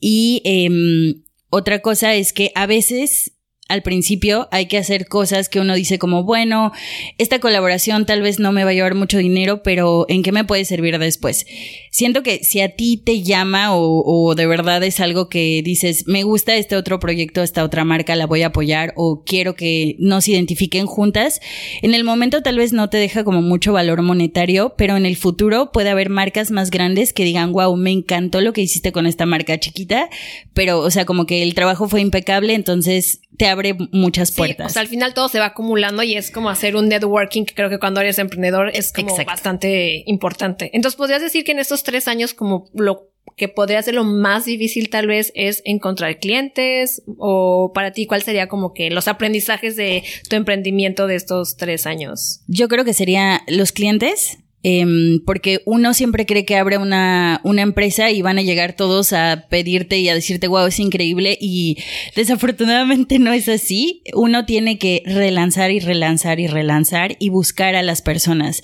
Y 0.00 0.42
em, 0.44 1.22
otra 1.50 1.80
cosa 1.80 2.14
es 2.14 2.32
que 2.32 2.52
a 2.54 2.66
veces 2.66 3.32
al 3.68 3.82
principio 3.82 4.48
hay 4.50 4.66
que 4.66 4.78
hacer 4.78 5.06
cosas 5.08 5.50
que 5.50 5.60
uno 5.60 5.74
dice 5.74 5.98
como, 5.98 6.24
bueno, 6.24 6.72
esta 7.18 7.38
colaboración 7.38 8.06
tal 8.06 8.22
vez 8.22 8.38
no 8.38 8.50
me 8.50 8.64
va 8.64 8.70
a 8.70 8.74
llevar 8.74 8.94
mucho 8.94 9.18
dinero, 9.18 9.62
pero 9.62 10.06
¿en 10.08 10.22
qué 10.22 10.32
me 10.32 10.44
puede 10.44 10.64
servir 10.64 10.98
después? 10.98 11.46
Siento 11.90 12.22
que 12.22 12.42
si 12.44 12.60
a 12.60 12.70
ti 12.76 12.96
te 12.96 13.22
llama 13.22 13.74
o, 13.74 14.34
de 14.34 14.46
verdad 14.46 14.82
es 14.82 15.00
algo 15.00 15.28
que 15.28 15.60
dices, 15.62 16.06
me 16.06 16.22
gusta 16.22 16.56
este 16.56 16.76
otro 16.76 16.98
proyecto, 16.98 17.42
esta 17.42 17.62
otra 17.62 17.84
marca, 17.84 18.16
la 18.16 18.26
voy 18.26 18.42
a 18.42 18.48
apoyar 18.48 18.94
o 18.96 19.22
quiero 19.24 19.54
que 19.54 19.96
nos 19.98 20.28
identifiquen 20.28 20.86
juntas, 20.86 21.40
en 21.82 21.92
el 21.92 22.04
momento 22.04 22.42
tal 22.42 22.56
vez 22.56 22.72
no 22.72 22.88
te 22.88 22.96
deja 22.96 23.22
como 23.22 23.42
mucho 23.42 23.74
valor 23.74 24.00
monetario, 24.00 24.74
pero 24.78 24.96
en 24.96 25.04
el 25.04 25.16
futuro 25.16 25.72
puede 25.72 25.90
haber 25.90 26.08
marcas 26.08 26.50
más 26.50 26.70
grandes 26.70 27.12
que 27.12 27.24
digan, 27.24 27.52
wow, 27.52 27.76
me 27.76 27.90
encantó 27.90 28.40
lo 28.40 28.54
que 28.54 28.62
hiciste 28.62 28.92
con 28.92 29.06
esta 29.06 29.26
marca 29.26 29.58
chiquita, 29.58 30.08
pero 30.54 30.78
o 30.78 30.90
sea, 30.90 31.04
como 31.04 31.26
que 31.26 31.42
el 31.42 31.54
trabajo 31.54 31.88
fue 31.88 32.00
impecable, 32.00 32.54
entonces 32.54 33.20
te 33.36 33.46
abre 33.58 33.76
muchas 33.92 34.32
puertas. 34.32 34.72
o 34.72 34.74
sea, 34.74 34.82
al 34.82 34.88
final 34.88 35.14
todo 35.14 35.28
se 35.28 35.38
va 35.38 35.46
acumulando 35.46 36.02
y 36.02 36.14
es 36.14 36.30
como 36.30 36.48
hacer 36.50 36.76
un 36.76 36.88
networking 36.88 37.44
que 37.44 37.54
creo 37.54 37.68
que 37.68 37.78
cuando 37.78 38.00
eres 38.00 38.18
emprendedor 38.18 38.70
es 38.72 38.92
como 38.92 39.16
bastante 39.24 40.04
importante. 40.06 40.70
Entonces, 40.72 40.96
podrías 40.96 41.22
decir 41.22 41.44
que 41.44 41.52
en 41.52 41.58
estos 41.58 41.82
tres 41.82 42.08
años 42.08 42.34
como 42.34 42.68
lo 42.74 43.10
que 43.36 43.48
podría 43.48 43.82
ser 43.82 43.94
lo 43.94 44.04
más 44.04 44.44
difícil 44.44 44.90
tal 44.90 45.06
vez 45.06 45.32
es 45.34 45.62
encontrar 45.64 46.18
clientes 46.18 47.02
o 47.18 47.72
para 47.74 47.92
ti 47.92 48.06
cuál 48.06 48.22
sería 48.22 48.48
como 48.48 48.72
que 48.72 48.90
los 48.90 49.08
aprendizajes 49.08 49.76
de 49.76 50.02
tu 50.28 50.36
emprendimiento 50.36 51.06
de 51.06 51.14
estos 51.14 51.56
tres 51.56 51.86
años? 51.86 52.40
Yo 52.46 52.68
creo 52.68 52.84
que 52.84 52.94
sería 52.94 53.42
los 53.46 53.72
clientes, 53.72 54.38
Em, 54.64 55.20
porque 55.24 55.62
uno 55.66 55.94
siempre 55.94 56.26
cree 56.26 56.44
que 56.44 56.56
abre 56.56 56.78
una, 56.78 57.40
una 57.44 57.62
empresa 57.62 58.10
y 58.10 58.22
van 58.22 58.38
a 58.38 58.42
llegar 58.42 58.72
todos 58.72 59.12
a 59.12 59.46
pedirte 59.48 59.98
y 59.98 60.08
a 60.08 60.14
decirte, 60.14 60.48
wow, 60.48 60.66
es 60.66 60.80
increíble 60.80 61.38
y 61.40 61.78
desafortunadamente 62.16 63.20
no 63.20 63.32
es 63.32 63.48
así. 63.48 64.02
Uno 64.14 64.46
tiene 64.46 64.78
que 64.78 65.02
relanzar 65.06 65.70
y 65.70 65.78
relanzar 65.78 66.40
y 66.40 66.48
relanzar 66.48 67.16
y 67.20 67.28
buscar 67.28 67.76
a 67.76 67.82
las 67.84 68.02
personas. 68.02 68.62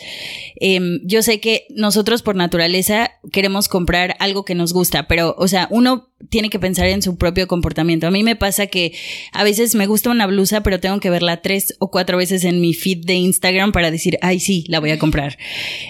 Em, 0.57 1.01
yo 1.05 1.23
sé 1.23 1.39
que 1.39 1.67
nosotros 1.71 2.23
por 2.23 2.35
naturaleza 2.35 3.13
queremos 3.31 3.69
comprar 3.69 4.17
algo 4.19 4.45
que 4.45 4.57
nos 4.57 4.73
gusta, 4.73 5.07
pero, 5.07 5.37
o 5.39 5.47
sea, 5.47 5.69
uno 5.71 6.09
tiene 6.31 6.51
que 6.51 6.59
pensar 6.59 6.87
en 6.87 7.03
su 7.03 7.17
propio 7.17 7.47
comportamiento. 7.47 8.07
A 8.07 8.11
mí 8.11 8.23
me 8.23 8.37
pasa 8.37 8.67
que 8.67 8.93
a 9.33 9.45
veces 9.45 9.75
me 9.75 9.87
gusta 9.87 10.11
una 10.11 10.27
blusa, 10.27 10.63
pero 10.63 10.81
tengo 10.81 11.01
que 11.01 11.11
verla 11.11 11.43
tres 11.43 11.75
o 11.79 11.91
cuatro 11.91 12.19
veces 12.19 12.45
en 12.45 12.61
mi 12.61 12.75
feed 12.75 13.05
de 13.05 13.15
Instagram 13.15 13.73
para 13.73 13.91
decir, 13.91 14.19
ay, 14.23 14.41
sí, 14.41 14.65
la 14.69 14.81
voy 14.81 14.91
a 14.91 14.99
comprar. 14.99 15.39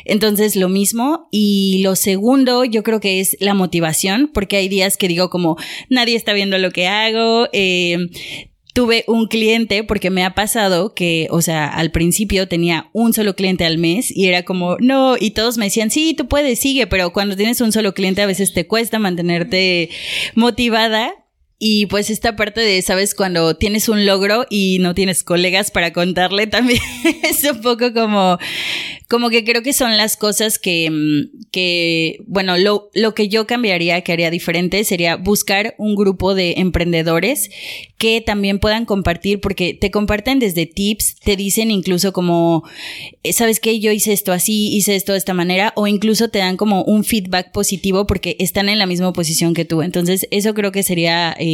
Entonces, 0.05 0.57
lo 0.57 0.69
mismo. 0.69 1.29
Y 1.31 1.83
lo 1.83 1.97
segundo, 1.97 2.65
yo 2.65 2.83
creo 2.83 3.01
que 3.01 3.21
es 3.21 3.37
la 3.41 3.55
motivación, 3.55 4.31
porque 4.33 4.57
hay 4.57 4.69
días 4.69 4.97
que 4.97 5.09
digo 5.09 5.31
como, 5.31 5.57
nadie 5.89 6.17
está 6.17 6.33
viendo 6.33 6.59
lo 6.59 6.71
que 6.71 6.87
hago. 6.87 7.49
Eh, 7.53 7.97
tuve 8.75 9.05
un 9.07 9.29
cliente 9.29 9.85
porque 9.85 10.11
me 10.11 10.25
ha 10.25 10.35
pasado 10.35 10.95
que, 10.95 11.29
o 11.31 11.41
sea, 11.41 11.69
al 11.69 11.93
principio 11.93 12.49
tenía 12.49 12.91
un 12.93 13.13
solo 13.13 13.37
cliente 13.37 13.65
al 13.65 13.79
mes 13.79 14.15
y 14.15 14.27
era 14.27 14.45
como, 14.45 14.77
no, 14.81 15.17
y 15.19 15.31
todos 15.31 15.57
me 15.57 15.67
decían, 15.67 15.91
sí, 15.91 16.13
tú 16.13 16.27
puedes, 16.27 16.59
sigue, 16.59 16.89
pero 16.89 17.13
cuando 17.13 17.37
tienes 17.37 17.61
un 17.61 17.71
solo 17.71 17.95
cliente 17.95 18.21
a 18.21 18.27
veces 18.27 18.53
te 18.53 18.67
cuesta 18.67 18.99
mantenerte 18.99 19.91
motivada. 20.35 21.15
Y 21.67 21.87
pues 21.87 22.11
esta 22.11 22.37
parte 22.37 22.61
de, 22.61 22.83
sabes, 22.83 23.15
cuando 23.15 23.57
tienes 23.57 23.89
un 23.89 24.05
logro 24.05 24.45
y 24.51 24.77
no 24.81 24.95
tienes 24.95 25.25
colegas 25.25 25.71
para 25.71 25.95
contarle 25.95 26.47
también 26.47 26.83
es 27.23 27.43
un 27.51 27.63
poco 27.63 27.95
como, 27.95 28.37
como 29.09 29.31
que 29.31 29.45
creo 29.45 29.63
que 29.63 29.73
son 29.73 29.97
las 29.97 30.19
cosas 30.19 30.59
que, 30.59 30.91
mm, 30.91 31.47
que 31.53 32.19
bueno, 32.27 32.59
lo, 32.59 32.91
lo 32.93 33.15
que 33.15 33.31
yo 33.31 33.47
cambiaría, 33.47 34.03
que 34.03 34.13
haría 34.13 34.31
diferente, 34.31 34.85
sería 34.85 35.17
buscar 35.17 35.75
un 35.79 35.95
grupo 35.95 36.35
de 36.35 36.57
emprendedores 36.59 37.49
que 37.97 38.21
también 38.21 38.59
puedan 38.59 38.85
compartir, 38.85 39.41
porque 39.41 39.73
te 39.73 39.91
comparten 39.91 40.39
desde 40.39 40.67
tips, 40.67 41.17
te 41.21 41.37
dicen 41.37 41.71
incluso 41.71 42.13
como, 42.13 42.63
eh, 43.23 43.33
¿sabes 43.33 43.61
qué? 43.61 43.81
Yo 43.81 43.93
hice 43.93 44.13
esto 44.13 44.33
así, 44.33 44.77
hice 44.77 44.95
esto 44.95 45.13
de 45.13 45.19
esta 45.19 45.33
manera, 45.33 45.73
o 45.75 45.87
incluso 45.87 46.29
te 46.29 46.41
dan 46.41 46.59
como 46.59 46.83
un 46.85 47.05
feedback 47.05 47.53
positivo 47.53 48.07
porque 48.07 48.37
están 48.41 48.69
en 48.69 48.79
la 48.79 48.85
misma 48.85 49.15
posición 49.15 49.55
que 49.55 49.65
tú. 49.65 49.81
Entonces, 49.81 50.29
eso 50.31 50.53
creo 50.53 50.71
que 50.71 50.83
sería 50.83 51.35
eh, 51.39 51.54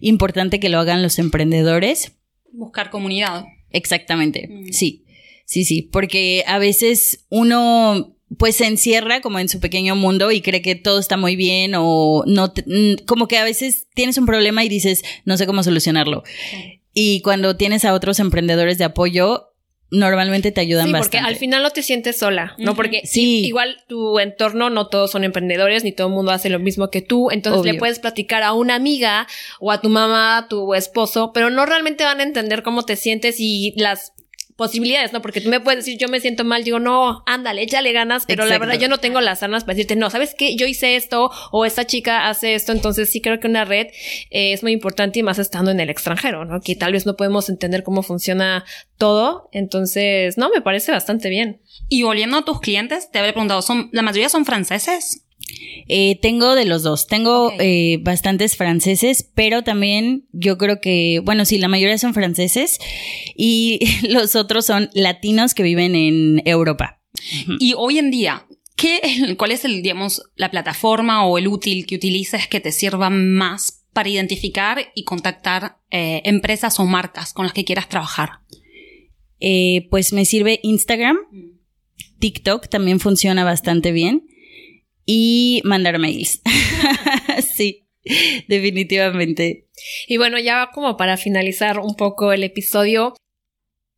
importante 0.00 0.60
que 0.60 0.68
lo 0.68 0.78
hagan 0.78 1.02
los 1.02 1.18
emprendedores. 1.18 2.12
Buscar 2.52 2.90
comunidad. 2.90 3.44
Exactamente, 3.70 4.48
mm. 4.48 4.72
sí. 4.72 5.02
Sí, 5.44 5.64
sí, 5.64 5.82
porque 5.82 6.42
a 6.48 6.58
veces 6.58 7.24
uno 7.28 8.16
pues 8.38 8.56
se 8.56 8.66
encierra 8.66 9.20
como 9.20 9.38
en 9.38 9.48
su 9.48 9.60
pequeño 9.60 9.94
mundo 9.94 10.32
y 10.32 10.40
cree 10.40 10.60
que 10.60 10.74
todo 10.74 10.98
está 10.98 11.16
muy 11.16 11.36
bien 11.36 11.74
o 11.76 12.24
no, 12.26 12.52
como 13.06 13.28
que 13.28 13.38
a 13.38 13.44
veces 13.44 13.86
tienes 13.94 14.18
un 14.18 14.26
problema 14.26 14.64
y 14.64 14.68
dices, 14.68 15.04
no 15.24 15.36
sé 15.36 15.46
cómo 15.46 15.62
solucionarlo. 15.62 16.24
Y 16.92 17.20
cuando 17.20 17.56
tienes 17.56 17.84
a 17.84 17.94
otros 17.94 18.18
emprendedores 18.18 18.78
de 18.78 18.84
apoyo, 18.84 19.52
normalmente 19.90 20.50
te 20.50 20.60
ayudan 20.60 20.86
sí, 20.86 20.92
bastante. 20.92 21.18
Porque 21.18 21.28
al 21.28 21.36
final 21.36 21.62
no 21.62 21.70
te 21.70 21.82
sientes 21.82 22.18
sola, 22.18 22.54
¿no? 22.58 22.74
Porque 22.74 23.02
sí. 23.04 23.44
igual 23.46 23.84
tu 23.86 24.18
entorno 24.18 24.68
no 24.68 24.88
todos 24.88 25.10
son 25.10 25.24
emprendedores 25.24 25.84
ni 25.84 25.92
todo 25.92 26.08
el 26.08 26.14
mundo 26.14 26.32
hace 26.32 26.50
lo 26.50 26.58
mismo 26.58 26.90
que 26.90 27.02
tú, 27.02 27.30
entonces 27.30 27.64
le 27.64 27.78
puedes 27.78 27.98
platicar 27.98 28.42
a 28.42 28.52
una 28.52 28.74
amiga 28.74 29.26
o 29.60 29.70
a 29.70 29.80
tu 29.80 29.88
mamá, 29.88 30.38
a 30.38 30.48
tu 30.48 30.74
esposo, 30.74 31.32
pero 31.32 31.50
no 31.50 31.66
realmente 31.66 32.04
van 32.04 32.20
a 32.20 32.24
entender 32.24 32.62
cómo 32.62 32.84
te 32.84 32.96
sientes 32.96 33.36
y 33.38 33.74
las 33.76 34.12
posibilidades, 34.56 35.12
¿no? 35.12 35.20
Porque 35.20 35.40
tú 35.40 35.50
me 35.50 35.60
puedes 35.60 35.84
decir, 35.84 35.98
yo 35.98 36.08
me 36.08 36.18
siento 36.18 36.44
mal, 36.44 36.64
digo, 36.64 36.78
no, 36.78 37.22
ándale, 37.26 37.62
échale 37.62 37.92
ganas, 37.92 38.24
pero 38.26 38.46
la 38.46 38.58
verdad 38.58 38.78
yo 38.78 38.88
no 38.88 38.98
tengo 38.98 39.20
las 39.20 39.42
armas 39.42 39.64
para 39.64 39.74
decirte, 39.74 39.96
no, 39.96 40.08
¿sabes 40.08 40.34
qué? 40.34 40.56
Yo 40.56 40.66
hice 40.66 40.96
esto 40.96 41.30
o 41.52 41.66
esta 41.66 41.86
chica 41.86 42.28
hace 42.28 42.54
esto, 42.54 42.72
entonces 42.72 43.10
sí 43.10 43.20
creo 43.20 43.38
que 43.38 43.46
una 43.46 43.66
red 43.66 43.88
eh, 44.30 44.52
es 44.52 44.62
muy 44.62 44.72
importante 44.72 45.18
y 45.18 45.22
más 45.22 45.38
estando 45.38 45.70
en 45.70 45.80
el 45.80 45.90
extranjero, 45.90 46.46
¿no? 46.46 46.60
Que 46.62 46.74
tal 46.74 46.92
vez 46.92 47.04
no 47.04 47.16
podemos 47.16 47.48
entender 47.50 47.82
cómo 47.82 48.02
funciona 48.02 48.64
todo, 48.96 49.50
entonces, 49.52 50.38
no, 50.38 50.48
me 50.48 50.62
parece 50.62 50.90
bastante 50.90 51.28
bien. 51.28 51.60
Y 51.88 52.02
volviendo 52.02 52.38
a 52.38 52.44
tus 52.44 52.60
clientes, 52.60 53.10
te 53.10 53.18
habría 53.18 53.34
preguntado, 53.34 53.60
¿son, 53.60 53.90
la 53.92 54.02
mayoría 54.02 54.30
son 54.30 54.46
franceses? 54.46 55.25
Eh, 55.88 56.18
tengo 56.20 56.54
de 56.54 56.64
los 56.64 56.82
dos. 56.82 57.06
Tengo 57.06 57.52
eh, 57.58 57.98
bastantes 58.02 58.56
franceses, 58.56 59.30
pero 59.34 59.62
también 59.62 60.26
yo 60.32 60.58
creo 60.58 60.80
que, 60.80 61.20
bueno, 61.24 61.44
sí, 61.44 61.58
la 61.58 61.68
mayoría 61.68 61.98
son 61.98 62.14
franceses 62.14 62.78
y 63.36 63.80
los 64.08 64.34
otros 64.36 64.66
son 64.66 64.90
latinos 64.94 65.54
que 65.54 65.62
viven 65.62 65.94
en 65.94 66.42
Europa. 66.44 67.00
Y 67.60 67.72
hoy 67.76 67.98
en 67.98 68.10
día, 68.10 68.46
¿qué, 68.76 69.00
¿cuál 69.38 69.52
es 69.52 69.64
el, 69.64 69.82
digamos, 69.82 70.22
la 70.34 70.50
plataforma 70.50 71.26
o 71.26 71.38
el 71.38 71.48
útil 71.48 71.86
que 71.86 71.96
utilices 71.96 72.46
que 72.46 72.60
te 72.60 72.72
sirva 72.72 73.08
más 73.08 73.84
para 73.94 74.10
identificar 74.10 74.92
y 74.94 75.04
contactar 75.04 75.78
eh, 75.90 76.20
empresas 76.24 76.78
o 76.78 76.84
marcas 76.84 77.32
con 77.32 77.46
las 77.46 77.54
que 77.54 77.64
quieras 77.64 77.88
trabajar? 77.88 78.40
pues 79.90 80.12
me 80.12 80.24
sirve 80.24 80.60
Instagram. 80.62 81.16
Mm. 81.30 81.58
TikTok 82.18 82.68
también 82.68 83.00
funciona 83.00 83.44
bastante 83.44 83.92
bien 83.92 84.26
y 85.06 85.62
mandar 85.64 85.98
mails. 85.98 86.42
sí, 87.54 87.86
definitivamente. 88.48 89.68
Y 90.06 90.16
bueno, 90.16 90.38
ya 90.38 90.70
como 90.74 90.96
para 90.96 91.16
finalizar 91.16 91.78
un 91.78 91.94
poco 91.94 92.32
el 92.32 92.42
episodio, 92.42 93.14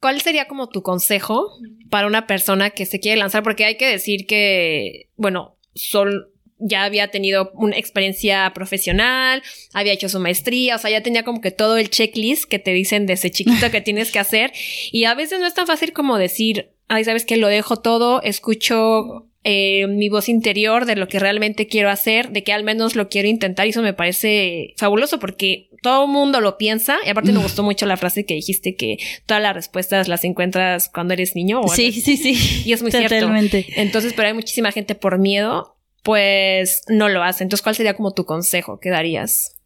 ¿cuál 0.00 0.20
sería 0.20 0.46
como 0.46 0.68
tu 0.68 0.82
consejo 0.82 1.50
para 1.90 2.06
una 2.06 2.26
persona 2.26 2.70
que 2.70 2.86
se 2.86 3.00
quiere 3.00 3.18
lanzar? 3.18 3.42
Porque 3.42 3.64
hay 3.64 3.76
que 3.76 3.86
decir 3.86 4.26
que, 4.26 5.08
bueno, 5.16 5.56
Sol 5.74 6.32
ya 6.60 6.84
había 6.84 7.10
tenido 7.10 7.52
una 7.54 7.76
experiencia 7.76 8.50
profesional, 8.52 9.42
había 9.72 9.92
hecho 9.92 10.08
su 10.08 10.18
maestría, 10.18 10.74
o 10.74 10.78
sea, 10.78 10.90
ya 10.90 11.02
tenía 11.02 11.22
como 11.22 11.40
que 11.40 11.52
todo 11.52 11.76
el 11.76 11.88
checklist 11.88 12.44
que 12.44 12.58
te 12.58 12.72
dicen 12.72 13.06
desde 13.06 13.30
chiquito 13.30 13.70
que 13.70 13.80
tienes 13.80 14.10
que 14.10 14.18
hacer. 14.18 14.52
Y 14.90 15.04
a 15.04 15.14
veces 15.14 15.40
no 15.40 15.46
es 15.46 15.54
tan 15.54 15.66
fácil 15.66 15.92
como 15.92 16.18
decir, 16.18 16.72
ay, 16.88 17.04
sabes 17.04 17.24
que 17.24 17.36
lo 17.36 17.48
dejo 17.48 17.76
todo, 17.76 18.22
escucho 18.22 19.28
eh, 19.50 19.86
mi 19.86 20.10
voz 20.10 20.28
interior 20.28 20.84
de 20.84 20.94
lo 20.94 21.08
que 21.08 21.18
realmente 21.18 21.68
quiero 21.68 21.88
hacer, 21.88 22.32
de 22.32 22.44
que 22.44 22.52
al 22.52 22.64
menos 22.64 22.94
lo 22.96 23.08
quiero 23.08 23.28
intentar 23.28 23.66
y 23.66 23.70
eso 23.70 23.80
me 23.80 23.94
parece 23.94 24.74
fabuloso 24.76 25.18
porque 25.18 25.70
todo 25.80 26.04
el 26.04 26.10
mundo 26.10 26.42
lo 26.42 26.58
piensa 26.58 26.98
y 27.06 27.08
aparte 27.08 27.32
me 27.32 27.38
gustó 27.42 27.62
mucho 27.62 27.86
la 27.86 27.96
frase 27.96 28.26
que 28.26 28.34
dijiste 28.34 28.76
que 28.76 28.98
todas 29.24 29.42
las 29.42 29.54
respuestas 29.54 30.06
las 30.06 30.22
encuentras 30.24 30.90
cuando 30.90 31.14
eres 31.14 31.34
niño. 31.34 31.62
O 31.62 31.68
sí, 31.68 31.92
sí, 31.92 32.18
sí. 32.18 32.36
Y 32.66 32.74
es 32.74 32.82
muy 32.82 32.90
Totalmente. 32.90 33.62
cierto. 33.62 33.80
Entonces, 33.80 34.12
pero 34.12 34.28
hay 34.28 34.34
muchísima 34.34 34.70
gente 34.70 34.94
por 34.94 35.18
miedo, 35.18 35.78
pues 36.02 36.82
no 36.88 37.08
lo 37.08 37.22
hace. 37.22 37.42
Entonces, 37.42 37.62
¿cuál 37.62 37.74
sería 37.74 37.94
como 37.94 38.12
tu 38.12 38.26
consejo 38.26 38.78
que 38.80 38.90
darías? 38.90 39.56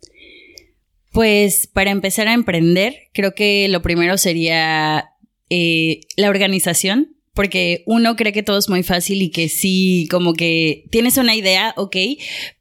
Pues 1.11 1.66
para 1.66 1.90
empezar 1.90 2.29
a 2.29 2.35
emprender, 2.35 3.09
creo 3.12 3.35
que 3.35 3.66
lo 3.68 3.83
primero 3.83 4.16
sería 4.16 5.11
eh, 5.51 6.03
la 6.16 6.31
organización 6.31 7.16
porque 7.35 7.83
uno 7.87 8.14
cree 8.16 8.33
que 8.33 8.42
todo 8.42 8.59
es 8.59 8.68
muy 8.68 8.83
fácil 8.83 9.23
y 9.23 9.31
que 9.31 9.49
sí, 9.49 10.07
como 10.11 10.35
que 10.35 10.85
tienes 10.90 11.16
una 11.16 11.35
idea, 11.35 11.73
ok, 11.77 11.97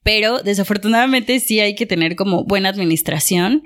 pero 0.04 0.40
desafortunadamente 0.40 1.40
sí 1.40 1.60
hay 1.60 1.76
que 1.76 1.86
tener 1.86 2.16
como 2.16 2.44
buena 2.46 2.70
administración, 2.70 3.62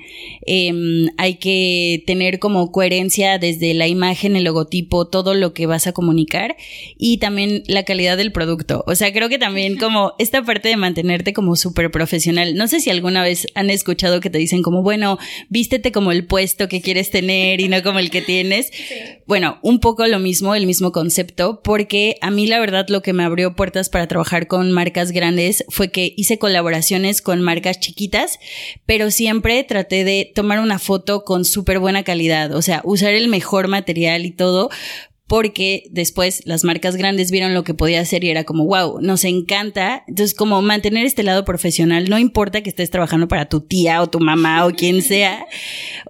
em, 0.46 1.08
hay 1.18 1.36
que 1.36 2.04
tener 2.06 2.40
como 2.40 2.72
coherencia 2.72 3.38
desde 3.38 3.74
la 3.74 3.88
imagen, 3.88 4.36
el 4.36 4.44
logotipo, 4.44 5.08
todo 5.08 5.34
lo 5.34 5.54
que 5.54 5.66
vas 5.66 5.88
a 5.88 5.94
comunicar 5.94 6.58
y 6.98 7.20
también 7.20 7.64
la 7.68 7.84
calidad 7.84 8.18
del 8.18 8.34
producto. 8.34 8.84
O 8.86 8.96
sea, 8.96 9.14
creo 9.14 9.30
que 9.30 9.38
también 9.38 9.78
como 9.80 10.14
esta 10.20 10.44
parte 10.44 10.70
de 10.70 10.76
mantenerte 10.76 11.32
como 11.32 11.56
súper 11.56 11.90
profesional. 11.90 12.56
No 12.56 12.68
sé 12.68 12.82
si 12.82 12.90
alguna 12.90 13.24
vez 13.24 13.48
han 13.56 13.70
escuchado 13.70 14.20
que 14.20 14.30
te 14.30 14.38
dicen 14.38 14.62
como, 14.62 14.82
bueno, 14.82 15.18
vístete 15.50 15.94
como 15.94 16.12
el 16.12 16.26
puesto 16.26 16.68
que 16.68 16.82
quieres 16.82 17.12
tener 17.12 17.62
y 17.62 17.70
no 17.70 17.82
como 17.82 18.00
el 18.00 18.10
que 18.10 18.22
tienes. 18.22 18.72
Bueno, 19.26 19.60
un 19.62 19.80
poco 19.80 20.06
lo 20.08 20.20
mismo, 20.20 20.54
el 20.54 20.68
mismo 20.68 20.92
concepto, 20.96 21.60
porque 21.62 22.16
a 22.22 22.32
mí 22.32 22.48
la 22.48 22.58
verdad 22.58 22.86
lo 22.88 23.02
que 23.02 23.12
me 23.12 23.26
abrió 23.26 23.54
puertas 23.54 23.90
para 23.90 24.08
trabajar 24.08 24.48
con 24.48 24.72
marcas 24.72 25.12
grandes 25.12 25.66
fue 25.68 25.92
que 25.92 26.14
hice 26.16 26.40
colaboraciones 26.40 27.22
con 27.22 27.42
marcas 27.42 27.82
chiquitas, 27.82 28.40
pero 28.86 29.12
siempre 29.12 29.62
traté 29.66 30.06
de 30.06 30.32
tomar 30.34 30.62
una 30.62 30.80
foto 30.80 31.26
con 31.26 31.44
súper 31.44 31.80
buena 31.80 32.04
calidad, 32.04 32.56
o 32.56 32.62
sea, 32.62 32.80
usar 32.86 33.14
el 33.14 33.28
mejor 33.28 33.68
material 33.68 34.26
y 34.26 34.32
todo, 34.32 34.70
porque 35.28 35.86
después 35.90 36.44
las 36.46 36.64
marcas 36.64 36.98
grandes 36.98 37.32
vieron 37.32 37.56
lo 37.56 37.64
que 37.64 37.74
podía 37.74 38.00
hacer 38.00 38.24
y 38.24 38.30
era 38.30 38.44
como, 38.44 38.66
wow, 38.66 39.02
nos 39.02 39.24
encanta. 39.24 40.04
Entonces, 40.08 40.36
como 40.36 40.62
mantener 40.62 41.06
este 41.06 41.24
lado 41.24 41.44
profesional, 41.46 42.10
no 42.10 42.20
importa 42.20 42.62
que 42.62 42.70
estés 42.70 42.92
trabajando 42.92 43.28
para 43.28 43.50
tu 43.50 43.62
tía 43.62 44.04
o 44.04 44.10
tu 44.10 44.20
mamá 44.20 44.66
o 44.68 44.72
quien 44.72 45.02
sea, 45.02 45.46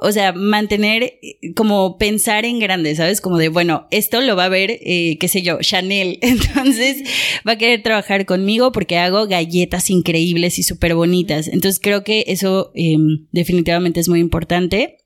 o 0.02 0.12
sea, 0.12 0.34
mantener 0.34 1.14
como 1.56 1.98
pensar 1.98 2.44
en 2.44 2.60
grande, 2.60 2.94
¿sabes? 2.96 3.22
Como 3.22 3.38
de, 3.38 3.48
bueno, 3.48 3.88
esto 3.90 4.20
lo 4.20 4.36
va 4.36 4.46
a 4.46 4.50
ver, 4.50 4.80
eh, 4.82 5.18
qué 5.18 5.28
sé 5.30 5.42
yo, 5.42 5.60
Chanel. 5.62 6.20
Entonces, 6.22 7.04
va 7.48 7.54
a 7.54 7.58
querer 7.58 7.84
trabajar 7.84 8.26
conmigo 8.26 8.74
porque 8.74 8.98
hago 8.98 9.28
galletas 9.28 9.90
increíbles 9.90 10.60
y 10.60 10.64
súper 10.64 10.94
bonitas. 10.94 11.48
Entonces, 11.48 11.80
creo 11.82 12.04
que 12.04 12.26
eso 12.28 12.72
em, 12.76 13.28
definitivamente 13.32 14.02
es 14.02 14.10
muy 14.10 14.20
importante. 14.20 14.98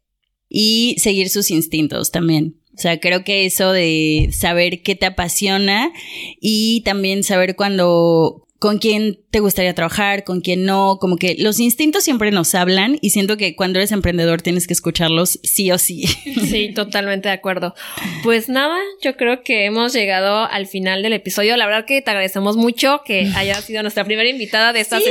Y 0.52 0.96
seguir 0.98 1.30
sus 1.30 1.52
instintos 1.52 2.10
también. 2.10 2.59
O 2.80 2.82
sea, 2.82 2.98
creo 2.98 3.26
que 3.26 3.46
eso 3.46 3.74
de 3.74 4.30
saber 4.32 4.82
qué 4.84 4.96
te 4.96 5.06
apasiona 5.06 5.92
y 6.40 6.82
también 6.86 7.26
saber 7.26 7.58
cuando 7.58 8.48
con 8.60 8.78
quién 8.78 9.20
te 9.32 9.40
gustaría 9.40 9.74
trabajar, 9.74 10.26
con 10.26 10.42
quién 10.42 10.66
no, 10.66 10.98
como 11.00 11.16
que 11.16 11.36
los 11.40 11.62
instintos 11.62 12.04
siempre 12.04 12.30
nos 12.32 12.54
hablan 12.56 12.98
y 13.02 13.12
siento 13.12 13.38
que 13.38 13.56
cuando 13.56 13.80
eres 13.80 13.94
emprendedor 13.94 14.42
tienes 14.42 14.68
que 14.68 14.74
escucharlos 14.74 15.40
sí 15.44 15.72
o 15.72 15.78
sí. 15.78 16.08
Sí, 16.08 16.72
totalmente 16.76 17.30
de 17.30 17.36
acuerdo. 17.36 17.74
Pues 18.22 18.50
nada, 18.50 18.78
yo 19.02 19.16
creo 19.16 19.44
que 19.44 19.64
hemos 19.64 19.94
llegado 19.94 20.46
al 20.46 20.68
final 20.68 21.02
del 21.04 21.14
episodio. 21.14 21.56
La 21.56 21.68
verdad 21.68 21.86
que 21.86 22.02
te 22.02 22.12
agradecemos 22.12 22.58
mucho 22.58 23.02
que 23.06 23.32
hayas 23.34 23.64
sido 23.64 23.82
nuestra 23.82 24.04
primera 24.04 24.30
invitada 24.30 24.74
de 24.74 24.82
esta 24.82 25.00
sí, 25.00 25.06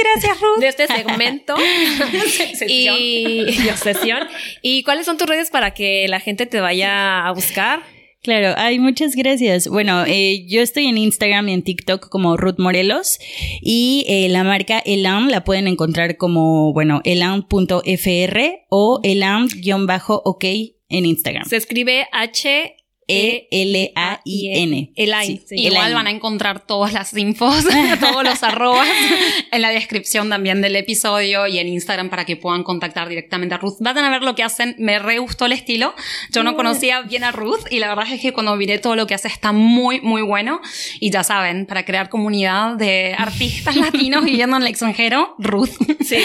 gracias, 0.00 0.40
Ruth. 0.40 0.60
de 0.60 0.68
este 0.68 0.86
segmento 0.86 1.56
y, 2.66 2.88
y 2.88 3.54
sesión. 3.76 4.26
¿Y 4.62 4.82
cuáles 4.82 5.04
son 5.04 5.18
tus 5.18 5.28
redes 5.28 5.50
para 5.50 5.74
que 5.74 6.06
la 6.08 6.20
gente 6.20 6.46
te 6.46 6.60
vaya 6.60 7.26
a 7.26 7.32
buscar? 7.32 7.97
Claro, 8.22 8.54
hay 8.56 8.78
muchas 8.78 9.14
gracias. 9.14 9.68
Bueno, 9.68 10.04
eh, 10.06 10.44
yo 10.48 10.60
estoy 10.60 10.86
en 10.86 10.98
Instagram 10.98 11.48
y 11.48 11.52
en 11.52 11.62
TikTok 11.62 12.08
como 12.08 12.36
Ruth 12.36 12.58
Morelos 12.58 13.18
y 13.62 14.04
eh, 14.08 14.28
la 14.28 14.42
marca 14.42 14.80
Elan 14.80 15.30
la 15.30 15.44
pueden 15.44 15.68
encontrar 15.68 16.16
como, 16.16 16.72
bueno, 16.72 17.00
elan.fr 17.04 18.40
o 18.70 19.00
elan-ok 19.04 20.44
en 20.88 21.06
Instagram. 21.06 21.44
Se 21.44 21.56
escribe 21.56 22.06
H 22.12 22.74
e-L-A-I-N. 23.08 24.92
El 24.94 25.14
Igual 25.50 25.94
van 25.94 26.06
a 26.06 26.10
encontrar 26.10 26.66
todas 26.66 26.92
las 26.92 27.16
infos, 27.16 27.64
todos 28.00 28.22
los 28.22 28.42
arrobas 28.42 28.86
en 29.50 29.62
la 29.62 29.70
descripción 29.70 30.28
también 30.28 30.60
del 30.60 30.76
episodio 30.76 31.46
y 31.46 31.58
en 31.58 31.68
Instagram 31.68 32.10
para 32.10 32.26
que 32.26 32.36
puedan 32.36 32.62
contactar 32.62 33.08
directamente 33.08 33.54
a 33.54 33.58
Ruth. 33.58 33.76
Vayan 33.80 34.04
a 34.04 34.10
ver 34.10 34.22
lo 34.22 34.34
que 34.34 34.42
hacen. 34.42 34.76
Me 34.78 34.98
re 34.98 35.18
gustó 35.18 35.46
el 35.46 35.52
estilo. 35.52 35.94
Yo 36.32 36.42
no 36.42 36.54
conocía 36.54 37.00
bien 37.02 37.24
a 37.24 37.32
Ruth 37.32 37.66
y 37.70 37.78
la 37.78 37.88
verdad 37.88 38.12
es 38.12 38.20
que 38.20 38.32
cuando 38.32 38.54
miré 38.56 38.78
todo 38.78 38.94
lo 38.94 39.06
que 39.06 39.14
hace 39.14 39.28
está 39.28 39.52
muy, 39.52 40.00
muy 40.02 40.22
bueno. 40.22 40.60
Y 41.00 41.10
ya 41.10 41.24
saben, 41.24 41.64
para 41.66 41.84
crear 41.84 42.10
comunidad 42.10 42.76
de 42.76 43.14
artistas 43.16 43.76
latinos 43.76 44.24
viviendo 44.24 44.56
en 44.56 44.62
el 44.62 44.68
extranjero, 44.68 45.34
Ruth. 45.38 45.70
Sí. 46.00 46.18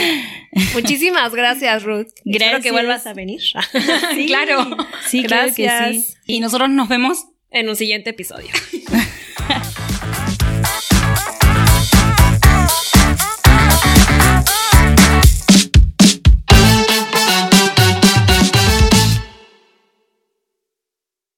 Muchísimas 0.74 1.34
gracias, 1.34 1.84
Ruth. 1.84 2.08
Gracias. 2.26 2.26
Espero 2.26 2.62
que 2.62 2.72
vuelvas 2.72 3.08
a 3.08 3.14
venir. 3.14 3.42
claro. 4.28 4.78
Sí, 5.08 5.22
gracias. 5.24 6.18
Y 6.26 6.40
nosotros 6.40 6.70
nos 6.70 6.88
vemos 6.90 7.26
en 7.52 7.70
un 7.70 7.76
siguiente 7.76 8.12
episodio. 8.12 8.50